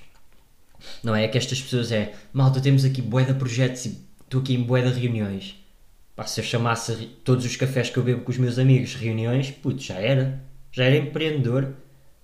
Não 1.04 1.16
é 1.16 1.28
que 1.28 1.38
estas 1.38 1.62
pessoas 1.62 1.92
é 1.92 2.14
malta, 2.32 2.62
temos 2.62 2.86
aqui 2.86 3.02
bué 3.02 3.24
de 3.24 3.34
projetos 3.34 3.86
e 3.86 4.00
estou 4.24 4.42
aqui 4.42 4.54
em 4.54 4.64
bué 4.64 4.82
de 4.82 5.00
reuniões. 5.00 5.56
Pá, 6.16 6.26
se 6.26 6.40
eu 6.40 6.46
chamasse 6.46 6.94
todos 7.24 7.46
os 7.46 7.56
cafés 7.56 7.90
que 7.90 7.98
eu 7.98 8.04
bebo 8.04 8.22
com 8.22 8.32
os 8.32 8.38
meus 8.38 8.58
amigos 8.58 8.96
reuniões, 8.96 9.52
putz, 9.52 9.84
já 9.84 9.96
era. 9.96 10.42
Já 10.72 10.86
era 10.86 10.98
empreendedor. 10.98 11.74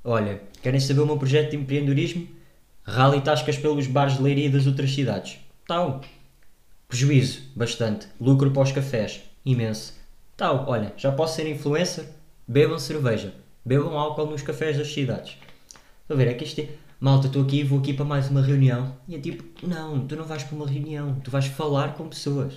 Olha, 0.03 0.41
querem 0.61 0.79
saber 0.79 1.01
o 1.01 1.05
meu 1.05 1.17
projeto 1.17 1.51
de 1.51 1.57
empreendedorismo? 1.57 2.27
Rally 2.83 3.21
tascas 3.21 3.57
pelos 3.57 3.87
bares 3.87 4.15
de 4.15 4.23
leiria 4.23 4.49
das 4.49 4.65
outras 4.65 4.93
cidades. 4.93 5.39
Tal. 5.67 6.01
Prejuízo, 6.91 7.43
bastante. 7.55 8.09
Lucro 8.19 8.51
para 8.51 8.63
os 8.63 8.73
cafés, 8.73 9.21
imenso. 9.45 9.93
Tal, 10.35 10.65
olha, 10.67 10.93
já 10.97 11.09
posso 11.09 11.37
ser 11.37 11.47
influencer? 11.47 12.03
Bebam 12.45 12.77
cerveja. 12.77 13.33
Bebam 13.63 13.97
álcool 13.97 14.25
nos 14.25 14.41
cafés 14.41 14.77
das 14.77 14.91
cidades. 14.91 15.37
Estão 16.01 16.15
a 16.15 16.15
ver? 16.15 16.27
É 16.27 16.33
que 16.33 16.43
isto 16.43 16.59
é. 16.59 16.67
Malta, 16.99 17.27
estou 17.27 17.43
aqui, 17.43 17.63
vou 17.63 17.79
aqui 17.79 17.93
para 17.93 18.03
mais 18.03 18.29
uma 18.29 18.41
reunião. 18.41 18.93
E 19.07 19.15
é 19.15 19.19
tipo, 19.21 19.41
não, 19.65 20.05
tu 20.05 20.17
não 20.17 20.25
vais 20.25 20.43
para 20.43 20.53
uma 20.53 20.67
reunião. 20.67 21.15
Tu 21.23 21.31
vais 21.31 21.45
falar 21.45 21.93
com 21.93 22.09
pessoas. 22.09 22.55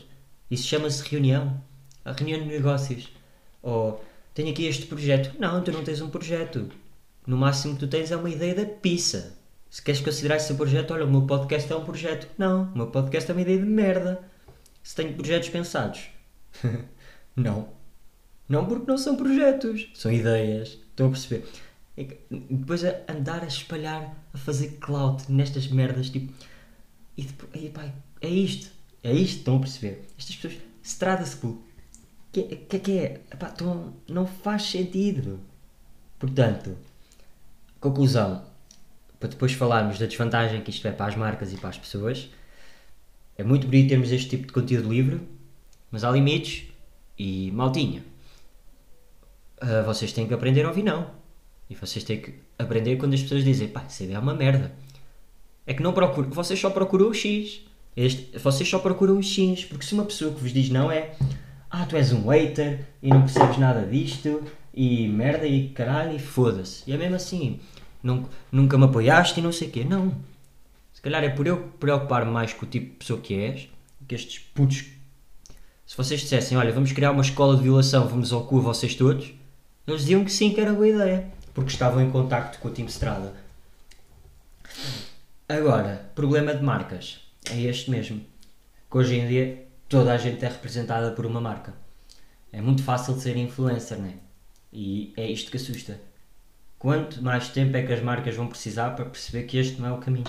Isso 0.50 0.66
chama-se 0.66 1.08
reunião. 1.08 1.62
A 2.04 2.10
reunião 2.10 2.40
de 2.40 2.46
negócios. 2.46 3.10
Ou, 3.62 4.04
tenho 4.34 4.50
aqui 4.50 4.66
este 4.66 4.86
projeto. 4.86 5.32
Não, 5.38 5.62
tu 5.62 5.70
não 5.70 5.84
tens 5.84 6.00
um 6.00 6.10
projeto. 6.10 6.68
No 7.24 7.36
máximo 7.36 7.74
que 7.74 7.86
tu 7.86 7.86
tens 7.86 8.10
é 8.10 8.16
uma 8.16 8.30
ideia 8.30 8.56
da 8.56 8.66
pizza. 8.66 9.38
Se 9.74 9.82
queres 9.82 10.00
considerar 10.00 10.36
esse 10.36 10.54
projeto, 10.54 10.92
olha, 10.94 11.04
o 11.04 11.10
meu 11.10 11.22
podcast 11.22 11.72
é 11.72 11.74
um 11.74 11.84
projeto. 11.84 12.28
Não, 12.38 12.70
o 12.72 12.76
meu 12.76 12.86
podcast 12.86 13.28
é 13.28 13.34
uma 13.34 13.40
ideia 13.40 13.58
de 13.58 13.64
merda. 13.64 14.22
Se 14.84 14.94
tenho 14.94 15.12
projetos 15.14 15.48
pensados. 15.48 16.10
não. 17.34 17.70
Não 18.48 18.66
porque 18.66 18.88
não 18.88 18.96
são 18.96 19.16
projetos, 19.16 19.90
são 19.92 20.12
ideias. 20.12 20.78
Estão 20.90 21.08
a 21.08 21.10
perceber? 21.10 21.48
É 21.96 22.04
que, 22.04 22.20
depois 22.30 22.84
a 22.84 23.00
andar 23.08 23.42
a 23.42 23.48
espalhar, 23.48 24.16
a 24.32 24.38
fazer 24.38 24.78
clout 24.78 25.24
nestas 25.32 25.66
merdas, 25.66 26.08
tipo. 26.08 26.32
E 27.16 27.24
depois, 27.24 27.64
e, 27.64 27.68
pá, 27.68 27.92
é 28.20 28.28
isto. 28.28 28.70
É 29.02 29.12
isto, 29.12 29.38
estão 29.38 29.56
a 29.56 29.58
perceber? 29.58 30.04
Estas 30.16 30.36
pessoas. 30.36 30.62
Strada 30.84 31.26
School. 31.26 31.60
Que, 32.30 32.42
que, 32.44 32.78
que 32.78 32.98
é? 32.98 33.20
Epá, 33.28 33.52
não 34.08 34.24
faz 34.24 34.70
sentido. 34.70 35.40
Portanto, 36.16 36.76
conclusão 37.80 38.53
para 39.24 39.30
depois 39.30 39.54
falarmos 39.54 39.98
da 39.98 40.04
desvantagem 40.04 40.60
que 40.60 40.68
isto 40.68 40.86
é 40.86 40.92
para 40.92 41.06
as 41.06 41.16
marcas 41.16 41.50
e 41.50 41.56
para 41.56 41.70
as 41.70 41.78
pessoas. 41.78 42.28
É 43.38 43.42
muito 43.42 43.66
bonito 43.66 43.88
termos 43.88 44.12
este 44.12 44.28
tipo 44.28 44.46
de 44.46 44.52
conteúdo 44.52 44.86
livre, 44.92 45.18
mas 45.90 46.04
há 46.04 46.10
limites 46.10 46.64
e 47.18 47.50
maltinha. 47.52 48.04
Uh, 49.62 49.82
vocês 49.86 50.12
têm 50.12 50.28
que 50.28 50.34
aprender 50.34 50.66
a 50.66 50.68
ouvir 50.68 50.82
não. 50.82 51.10
E 51.70 51.74
vocês 51.74 52.04
têm 52.04 52.20
que 52.20 52.34
aprender 52.58 52.96
quando 52.96 53.14
as 53.14 53.22
pessoas 53.22 53.42
dizem, 53.42 53.66
pá, 53.66 53.82
essa 53.86 54.04
é 54.04 54.18
uma 54.18 54.34
merda. 54.34 54.74
É 55.66 55.72
que 55.72 55.82
não 55.82 55.94
procuro, 55.94 56.28
vocês 56.28 56.60
só 56.60 56.68
procuram 56.68 57.08
o 57.08 57.14
X. 57.14 57.62
Este, 57.96 58.36
vocês 58.36 58.68
só 58.68 58.78
procuram 58.78 59.16
o 59.16 59.22
X, 59.22 59.64
porque 59.64 59.86
se 59.86 59.94
uma 59.94 60.04
pessoa 60.04 60.34
que 60.34 60.40
vos 60.42 60.52
diz 60.52 60.68
não 60.68 60.92
é, 60.92 61.14
ah, 61.70 61.86
tu 61.86 61.96
és 61.96 62.12
um 62.12 62.28
hater 62.28 62.88
e 63.02 63.08
não 63.08 63.22
percebes 63.22 63.56
nada 63.56 63.86
disto 63.86 64.42
e 64.74 65.08
merda 65.08 65.46
e 65.46 65.70
caralho 65.70 66.14
e 66.14 66.18
foda-se. 66.18 66.82
E 66.86 66.92
é 66.92 66.98
mesmo 66.98 67.16
assim, 67.16 67.58
nunca, 68.52 68.78
me 68.78 68.84
apoiaste 68.84 69.40
e 69.40 69.42
não 69.42 69.52
sei 69.52 69.68
o 69.68 69.70
quê. 69.70 69.84
Não. 69.84 70.14
Se 70.92 71.00
calhar 71.00 71.24
é 71.24 71.30
por 71.30 71.46
eu 71.46 71.72
preocupar-me 71.80 72.30
mais 72.30 72.52
com 72.52 72.66
o 72.66 72.68
tipo 72.68 72.86
de 72.86 72.96
pessoa 72.96 73.20
que 73.20 73.34
és, 73.34 73.68
que 74.06 74.14
estes 74.14 74.38
putos. 74.38 74.84
Se 75.86 75.96
vocês 75.96 76.20
dissessem, 76.20 76.56
olha, 76.56 76.72
vamos 76.72 76.92
criar 76.92 77.10
uma 77.10 77.22
escola 77.22 77.56
de 77.56 77.62
violação, 77.62 78.06
vamos 78.08 78.32
ao 78.32 78.46
cu 78.46 78.60
vocês 78.60 78.94
todos, 78.94 79.32
eles 79.86 80.00
diziam 80.00 80.24
que 80.24 80.32
sim, 80.32 80.52
que 80.52 80.60
era 80.60 80.72
boa 80.72 80.88
ideia, 80.88 81.30
porque 81.52 81.70
estavam 81.70 82.00
em 82.00 82.10
contacto 82.10 82.58
com 82.58 82.68
o 82.68 82.70
time 82.70 82.88
Strada. 82.88 83.34
Agora, 85.48 86.10
problema 86.14 86.54
de 86.54 86.62
marcas 86.62 87.20
é 87.50 87.60
este 87.60 87.90
mesmo. 87.90 88.20
Que 88.90 88.96
hoje 88.96 89.16
em 89.16 89.28
dia 89.28 89.66
toda 89.88 90.12
a 90.12 90.16
gente 90.16 90.44
é 90.44 90.48
representada 90.48 91.10
por 91.12 91.26
uma 91.26 91.40
marca. 91.40 91.74
É 92.50 92.60
muito 92.60 92.82
fácil 92.82 93.14
de 93.14 93.20
ser 93.20 93.36
influencer, 93.36 93.98
não 93.98 94.06
é? 94.06 94.14
E 94.72 95.12
é 95.16 95.30
isto 95.30 95.50
que 95.50 95.56
assusta. 95.56 96.00
Quanto 96.84 97.22
mais 97.22 97.48
tempo 97.48 97.74
é 97.78 97.82
que 97.82 97.94
as 97.94 98.02
marcas 98.02 98.36
vão 98.36 98.46
precisar 98.46 98.90
para 98.90 99.06
perceber 99.06 99.44
que 99.44 99.56
este 99.56 99.80
não 99.80 99.88
é 99.88 99.92
o 99.92 99.96
caminho? 99.96 100.26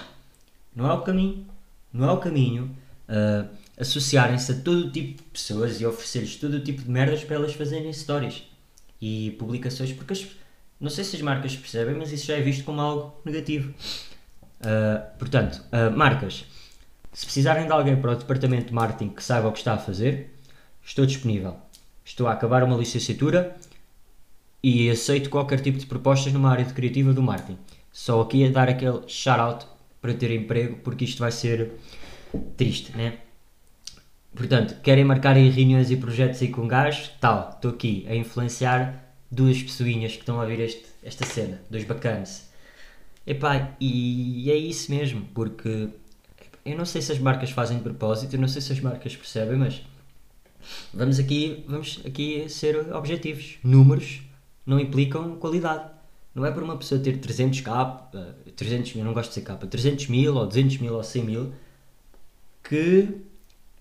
Não 0.74 0.90
é 0.90 0.94
o 0.94 1.02
caminho. 1.02 1.46
Não 1.92 2.10
é 2.10 2.14
o 2.14 2.18
caminho 2.18 2.74
uh, 3.10 3.46
associarem-se 3.78 4.54
a 4.54 4.56
todo 4.56 4.90
tipo 4.90 5.22
de 5.22 5.30
pessoas 5.34 5.82
e 5.82 5.86
oferecer-lhes 5.86 6.38
todo 6.38 6.58
tipo 6.62 6.82
de 6.82 6.90
merdas 6.90 7.26
para 7.26 7.36
elas 7.36 7.54
fazerem 7.54 7.92
stories 7.92 8.44
e 9.02 9.36
publicações, 9.38 9.92
porque 9.92 10.14
as, 10.14 10.26
não 10.80 10.90
sei 10.90 11.04
se 11.04 11.18
as 11.18 11.22
marcas 11.22 11.58
percebem, 11.58 11.94
mas 11.94 12.14
isso 12.14 12.28
já 12.28 12.38
é 12.38 12.42
visto 12.42 12.64
como 12.64 12.80
algo 12.80 13.20
negativo. 13.26 13.74
Uh, 14.62 15.18
portanto, 15.20 15.62
uh, 15.74 15.92
marcas, 15.94 16.46
se 17.12 17.26
precisarem 17.26 17.66
de 17.66 17.72
alguém 17.74 17.98
para 18.00 18.14
o 18.14 18.16
departamento 18.16 18.68
de 18.68 18.74
marketing 18.74 19.10
que 19.10 19.22
saiba 19.22 19.50
o 19.50 19.52
que 19.52 19.58
está 19.58 19.74
a 19.74 19.78
fazer, 19.78 20.34
estou 20.82 21.06
disponível. 21.06 21.58
Estou 22.06 22.28
a 22.28 22.32
acabar 22.32 22.64
uma 22.64 22.78
licenciatura 22.78 23.58
e 24.68 24.90
aceito 24.90 25.30
qualquer 25.30 25.60
tipo 25.60 25.78
de 25.78 25.86
propostas 25.86 26.34
numa 26.34 26.50
área 26.50 26.66
de 26.66 26.74
criativa 26.74 27.14
do 27.14 27.22
marketing. 27.22 27.60
Só 27.92 28.20
aqui 28.20 28.44
a 28.48 28.50
dar 28.50 28.68
aquele 28.68 29.02
shout-out 29.08 29.68
para 30.02 30.12
ter 30.12 30.32
emprego, 30.32 30.78
porque 30.78 31.06
isto 31.06 31.20
vai 31.20 31.32
ser 31.32 31.74
triste, 32.58 32.92
né? 32.98 33.20
Portanto, 34.36 34.82
querem 34.82 35.06
marcar 35.06 35.36
aí 35.36 35.52
reuniões 35.52 35.92
e 35.92 35.96
projetos 35.96 36.42
aí 36.42 36.48
com 36.48 36.68
gajos? 36.68 37.12
Tal, 37.22 37.52
estou 37.54 37.70
aqui 37.70 38.08
a 38.10 38.16
influenciar 38.16 39.16
duas 39.30 39.62
pessoinhas 39.62 40.14
que 40.14 40.22
estão 40.22 40.42
a 40.42 40.46
ver 40.46 40.60
este, 40.60 40.84
esta 41.04 41.24
cena, 41.28 41.62
dois 41.70 41.84
bacanas. 41.84 42.50
Epá, 43.28 43.76
e 43.80 44.50
é 44.50 44.56
isso 44.56 44.90
mesmo, 44.90 45.28
porque 45.32 45.90
eu 46.66 46.76
não 46.76 46.86
sei 46.86 47.04
se 47.04 47.12
as 47.12 47.20
marcas 47.20 47.52
fazem 47.52 47.78
de 47.78 47.84
propósito, 47.84 48.36
eu 48.36 48.42
não 48.42 48.48
sei 48.48 48.64
se 48.64 48.74
as 48.74 48.80
marcas 48.80 49.16
percebem, 49.16 49.58
mas 49.58 49.84
vamos 50.92 51.20
aqui, 51.20 51.64
vamos 51.68 52.02
aqui 52.04 52.50
ser 52.50 52.92
objetivos. 52.92 53.60
Números 53.64 54.25
não 54.66 54.80
implicam 54.80 55.36
qualidade. 55.38 55.90
Não 56.34 56.46
é 56.46 56.52
por 56.52 56.64
uma 56.64 56.78
pessoa 56.78 57.00
ter 57.00 57.18
300k, 57.20 58.34
300 58.56 58.96
mil, 58.96 59.06
não 59.06 59.14
gosto 59.14 59.30
de 59.30 59.36
ser 59.36 59.42
capa, 59.42 59.66
300 59.66 60.08
mil 60.08 60.36
ou 60.36 60.46
200 60.46 60.80
mil 60.80 60.94
ou 60.94 61.04
100 61.04 61.24
mil 61.24 61.54
que 62.68 63.22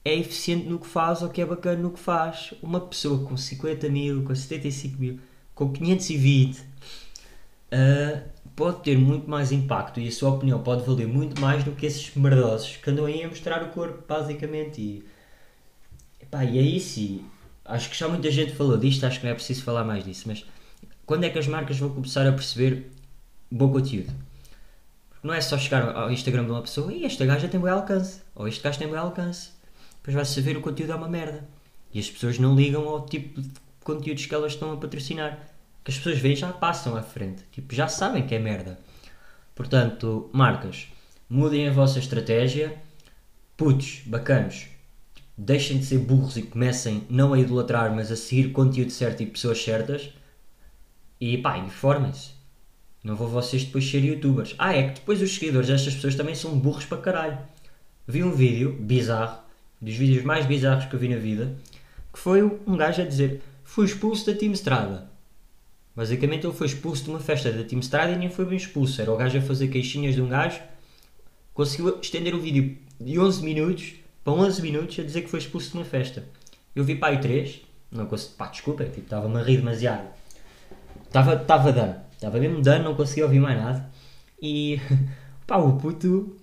é 0.04 0.14
eficiente 0.14 0.68
no 0.68 0.78
que 0.78 0.86
faz 0.86 1.22
ou 1.22 1.30
que 1.30 1.40
é 1.40 1.46
bacana 1.46 1.82
no 1.82 1.90
que 1.90 1.98
faz. 1.98 2.52
Uma 2.62 2.80
pessoa 2.80 3.26
com 3.26 3.36
50 3.36 3.88
mil, 3.88 4.22
com 4.22 4.34
75 4.34 5.00
mil, 5.00 5.18
com 5.54 5.72
520 5.72 6.58
uh, 6.58 6.64
ah, 7.72 8.22
pode 8.54 8.82
ter 8.82 8.98
muito 8.98 9.28
mais 9.28 9.50
impacto 9.50 9.98
e 9.98 10.08
a 10.08 10.12
sua 10.12 10.30
opinião 10.30 10.62
pode 10.62 10.84
valer 10.84 11.08
muito 11.08 11.40
mais 11.40 11.64
do 11.64 11.72
que 11.72 11.86
esses 11.86 12.14
merdosos 12.14 12.76
que 12.76 12.90
andam 12.90 13.06
aí 13.06 13.24
a 13.24 13.28
mostrar 13.28 13.62
o 13.62 13.68
corpo, 13.70 14.04
basicamente. 14.06 14.80
E, 14.80 15.04
epá, 16.20 16.44
e 16.44 16.58
é 16.58 16.62
isso. 16.62 17.00
E 17.00 17.24
acho 17.64 17.90
que 17.90 17.96
já 17.96 18.06
muita 18.06 18.30
gente 18.30 18.52
falou 18.52 18.76
disto, 18.76 19.04
acho 19.04 19.18
que 19.18 19.24
não 19.24 19.32
é 19.32 19.34
preciso 19.34 19.64
falar 19.64 19.84
mais 19.84 20.04
disso, 20.04 20.24
mas 20.26 20.44
quando 21.06 21.24
é 21.24 21.30
que 21.30 21.38
as 21.38 21.46
marcas 21.46 21.78
vão 21.78 21.90
começar 21.90 22.26
a 22.26 22.32
perceber 22.32 22.90
bom 23.50 23.70
conteúdo? 23.70 24.12
Porque 25.10 25.26
não 25.26 25.34
é 25.34 25.40
só 25.40 25.58
chegar 25.58 25.94
ao 25.96 26.10
Instagram 26.10 26.44
de 26.44 26.50
uma 26.50 26.62
pessoa 26.62 26.92
e 26.92 27.04
esta 27.04 27.24
gaja 27.24 27.48
tem 27.48 27.60
bom 27.60 27.68
alcance, 27.68 28.20
ou 28.34 28.48
este 28.48 28.62
gajo 28.62 28.78
tem 28.78 28.88
bom 28.88 28.96
alcance 28.96 29.54
depois 30.04 30.16
vai 30.16 30.24
saber 30.26 30.54
o 30.58 30.60
conteúdo 30.60 30.92
é 30.92 30.94
uma 30.94 31.08
merda. 31.08 31.48
E 31.90 31.98
as 31.98 32.10
pessoas 32.10 32.38
não 32.38 32.54
ligam 32.54 32.86
ao 32.86 33.06
tipo 33.06 33.40
de 33.40 33.48
conteúdos 33.82 34.26
que 34.26 34.34
elas 34.34 34.52
estão 34.52 34.70
a 34.70 34.76
patrocinar. 34.76 35.48
Que 35.82 35.90
as 35.90 35.96
pessoas 35.96 36.18
veem 36.18 36.36
já 36.36 36.52
passam 36.52 36.94
à 36.94 37.02
frente. 37.02 37.42
Tipo, 37.50 37.74
já 37.74 37.88
sabem 37.88 38.26
que 38.26 38.34
é 38.34 38.38
merda. 38.38 38.78
Portanto, 39.54 40.28
marcas, 40.30 40.88
mudem 41.26 41.66
a 41.66 41.72
vossa 41.72 41.98
estratégia. 41.98 42.76
Putos, 43.56 44.02
bacanos, 44.04 44.66
deixem 45.38 45.78
de 45.78 45.86
ser 45.86 45.98
burros 46.00 46.36
e 46.36 46.42
comecem 46.42 47.06
não 47.08 47.32
a 47.32 47.38
idolatrar, 47.38 47.94
mas 47.94 48.12
a 48.12 48.16
seguir 48.16 48.52
conteúdo 48.52 48.90
certo 48.90 49.22
e 49.22 49.26
pessoas 49.26 49.64
certas. 49.64 50.10
E 51.20 51.38
pá, 51.38 51.58
informem-se. 51.58 52.32
Não 53.02 53.14
vou 53.14 53.28
vocês 53.28 53.64
depois 53.64 53.88
ser 53.88 54.02
youtubers. 54.02 54.54
Ah, 54.58 54.74
é 54.74 54.88
que 54.88 54.94
depois 55.00 55.20
os 55.20 55.34
seguidores 55.34 55.68
destas 55.68 55.94
pessoas 55.94 56.14
também 56.14 56.34
são 56.34 56.58
burros 56.58 56.86
para 56.86 56.98
caralho. 56.98 57.38
Vi 58.06 58.22
um 58.22 58.32
vídeo 58.32 58.72
bizarro 58.80 59.38
dos 59.80 59.94
vídeos 59.94 60.24
mais 60.24 60.46
bizarros 60.46 60.86
que 60.86 60.94
eu 60.94 60.98
vi 60.98 61.08
na 61.08 61.16
vida, 61.16 61.54
que 62.12 62.18
foi 62.18 62.42
um 62.42 62.76
gajo 62.76 63.02
a 63.02 63.04
dizer 63.04 63.42
fui 63.62 63.86
expulso 63.86 64.26
da 64.26 64.34
Team 64.34 64.52
Strada. 64.52 65.10
Basicamente 65.94 66.46
ele 66.46 66.54
foi 66.54 66.66
expulso 66.66 67.04
de 67.04 67.10
uma 67.10 67.20
festa 67.20 67.52
da 67.52 67.62
Team 67.62 67.80
Strada 67.80 68.12
e 68.12 68.16
nem 68.16 68.30
foi 68.30 68.44
bem 68.44 68.56
expulso. 68.56 69.00
Era 69.00 69.12
o 69.12 69.16
gajo 69.16 69.38
a 69.38 69.42
fazer 69.42 69.68
queixinhas 69.68 70.14
de 70.14 70.22
um 70.22 70.28
gajo, 70.28 70.60
conseguiu 71.52 71.98
estender 72.00 72.34
o 72.34 72.40
vídeo 72.40 72.76
de 73.00 73.18
11 73.18 73.42
minutos 73.44 73.94
para 74.24 74.32
11 74.32 74.62
minutos 74.62 74.98
a 74.98 75.02
dizer 75.02 75.22
que 75.22 75.28
foi 75.28 75.38
expulso 75.38 75.70
de 75.70 75.76
uma 75.76 75.84
festa. 75.84 76.24
Eu 76.74 76.82
vi 76.84 76.98
aí 77.00 77.20
3, 77.20 77.60
não 77.90 78.06
consegui, 78.06 78.34
pá, 78.34 78.46
desculpa, 78.46 78.84
tipo, 78.84 79.00
estava-me 79.00 79.36
a 79.36 79.42
rir 79.42 79.58
demasiado. 79.58 80.08
Estava, 81.14 81.34
estava 81.34 81.72
dano, 81.72 81.94
estava 82.10 82.40
mesmo 82.40 82.60
dano, 82.60 82.86
não 82.86 82.96
conseguia 82.96 83.22
ouvir 83.22 83.38
mais 83.38 83.56
nada. 83.56 83.88
E 84.42 84.80
pá, 85.46 85.58
o 85.58 85.76
puto 85.76 86.36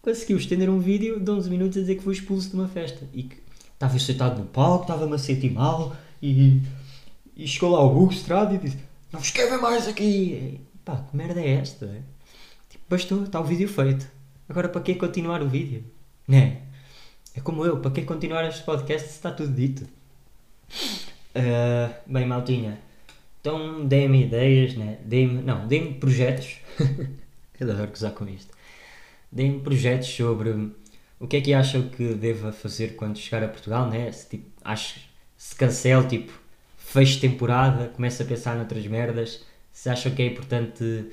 conseguiu 0.00 0.36
estender 0.36 0.70
um 0.70 0.78
vídeo 0.78 1.18
de 1.18 1.28
11 1.28 1.50
minutos 1.50 1.76
a 1.76 1.80
dizer 1.80 1.96
que 1.96 2.04
foi 2.04 2.12
expulso 2.12 2.50
de 2.50 2.54
uma 2.54 2.68
festa 2.68 3.04
e 3.12 3.24
que 3.24 3.42
estava 3.74 3.98
sentado 3.98 4.38
no 4.38 4.46
palco, 4.46 4.82
estava-me 4.82 5.16
a 5.16 5.18
sentir 5.18 5.50
mal 5.50 5.96
e, 6.22 6.62
e 7.36 7.48
chegou 7.48 7.72
lá 7.72 7.80
o 7.80 8.00
Hugo 8.00 8.12
Estrada 8.12 8.54
e 8.54 8.58
disse: 8.58 8.78
Não 9.10 9.18
escreva 9.18 9.58
mais 9.58 9.88
aqui! 9.88 10.04
E, 10.04 10.60
pá, 10.84 10.98
que 10.98 11.16
merda 11.16 11.40
é 11.40 11.54
esta? 11.54 11.88
Tipo, 12.70 12.84
bastou, 12.88 13.24
está 13.24 13.40
o 13.40 13.44
vídeo 13.44 13.68
feito. 13.68 14.08
Agora 14.48 14.68
para 14.68 14.82
que 14.82 14.94
continuar 14.94 15.42
o 15.42 15.48
vídeo? 15.48 15.82
Né? 16.28 16.62
É 17.34 17.40
como 17.40 17.66
eu, 17.66 17.80
para 17.80 17.90
que 17.90 18.02
continuar 18.02 18.46
este 18.46 18.62
podcast 18.62 19.08
se 19.08 19.14
está 19.14 19.32
tudo 19.32 19.52
dito? 19.52 19.82
Uh, 21.34 21.92
bem, 22.06 22.24
maltinha. 22.24 22.91
Então 23.42 23.86
deem-me 23.86 24.24
ideias, 24.24 24.74
né? 24.74 24.98
Deem-me, 25.04 25.42
não, 25.42 25.68
deem-me 25.68 25.94
projetos. 25.94 26.56
eu 27.60 27.70
adoro 27.70 27.88
gozar 27.88 28.12
com 28.12 28.26
isto 28.26 28.56
deem 29.32 29.58
projetos 29.58 30.08
sobre 30.08 30.50
o 31.18 31.26
que 31.26 31.38
é 31.38 31.40
que 31.40 31.54
acham 31.54 31.88
que 31.88 32.14
deva 32.14 32.52
fazer 32.52 32.94
quando 32.96 33.16
chegar 33.16 33.42
a 33.42 33.48
Portugal, 33.48 33.88
né? 33.88 34.12
Se, 34.12 34.28
tipo, 34.28 34.50
acho, 34.62 35.00
se 35.36 35.56
cancela, 35.56 36.06
tipo, 36.06 36.32
fecho 36.76 37.20
temporada, 37.20 37.88
começa 37.88 38.22
a 38.22 38.26
pensar 38.26 38.56
noutras 38.56 38.86
merdas, 38.86 39.44
se 39.72 39.88
acham 39.88 40.14
que 40.14 40.22
é 40.22 40.26
importante 40.26 41.06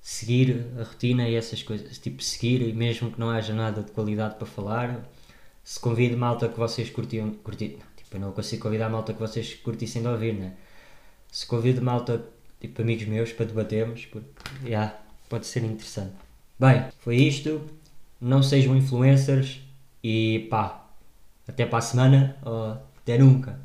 seguir 0.00 0.66
a 0.78 0.84
rotina 0.84 1.28
e 1.28 1.34
essas 1.34 1.62
coisas, 1.62 1.98
tipo, 1.98 2.22
seguir, 2.22 2.72
mesmo 2.74 3.10
que 3.10 3.18
não 3.18 3.30
haja 3.30 3.52
nada 3.52 3.82
de 3.82 3.90
qualidade 3.90 4.36
para 4.36 4.46
falar, 4.46 5.10
se 5.64 5.80
convido 5.80 6.16
malta 6.16 6.48
que 6.48 6.58
vocês 6.58 6.88
curtiam, 6.90 7.30
curti, 7.42 7.70
não, 7.80 7.86
tipo, 7.96 8.16
eu 8.16 8.20
não 8.20 8.32
consigo 8.32 8.62
convidar 8.62 8.88
malta 8.88 9.12
que 9.12 9.18
vocês 9.18 9.54
curtissem 9.54 10.02
de 10.02 10.08
ouvir, 10.08 10.34
né? 10.34 10.52
Se 11.30 11.46
convido 11.46 11.82
malta, 11.82 12.24
tipo, 12.60 12.82
amigos 12.82 13.06
meus 13.06 13.32
para 13.32 13.46
debatermos, 13.46 14.06
porque, 14.06 14.28
yeah, 14.64 14.98
pode 15.28 15.46
ser 15.46 15.64
interessante. 15.64 16.14
Bem, 16.58 16.86
foi 17.00 17.16
isto. 17.16 17.60
Não 18.20 18.42
sejam 18.42 18.74
influencers 18.74 19.60
e 20.02 20.46
pá, 20.50 20.86
até 21.46 21.66
para 21.66 21.78
a 21.78 21.82
semana 21.82 22.36
ou 22.42 22.78
até 23.02 23.18
nunca. 23.18 23.58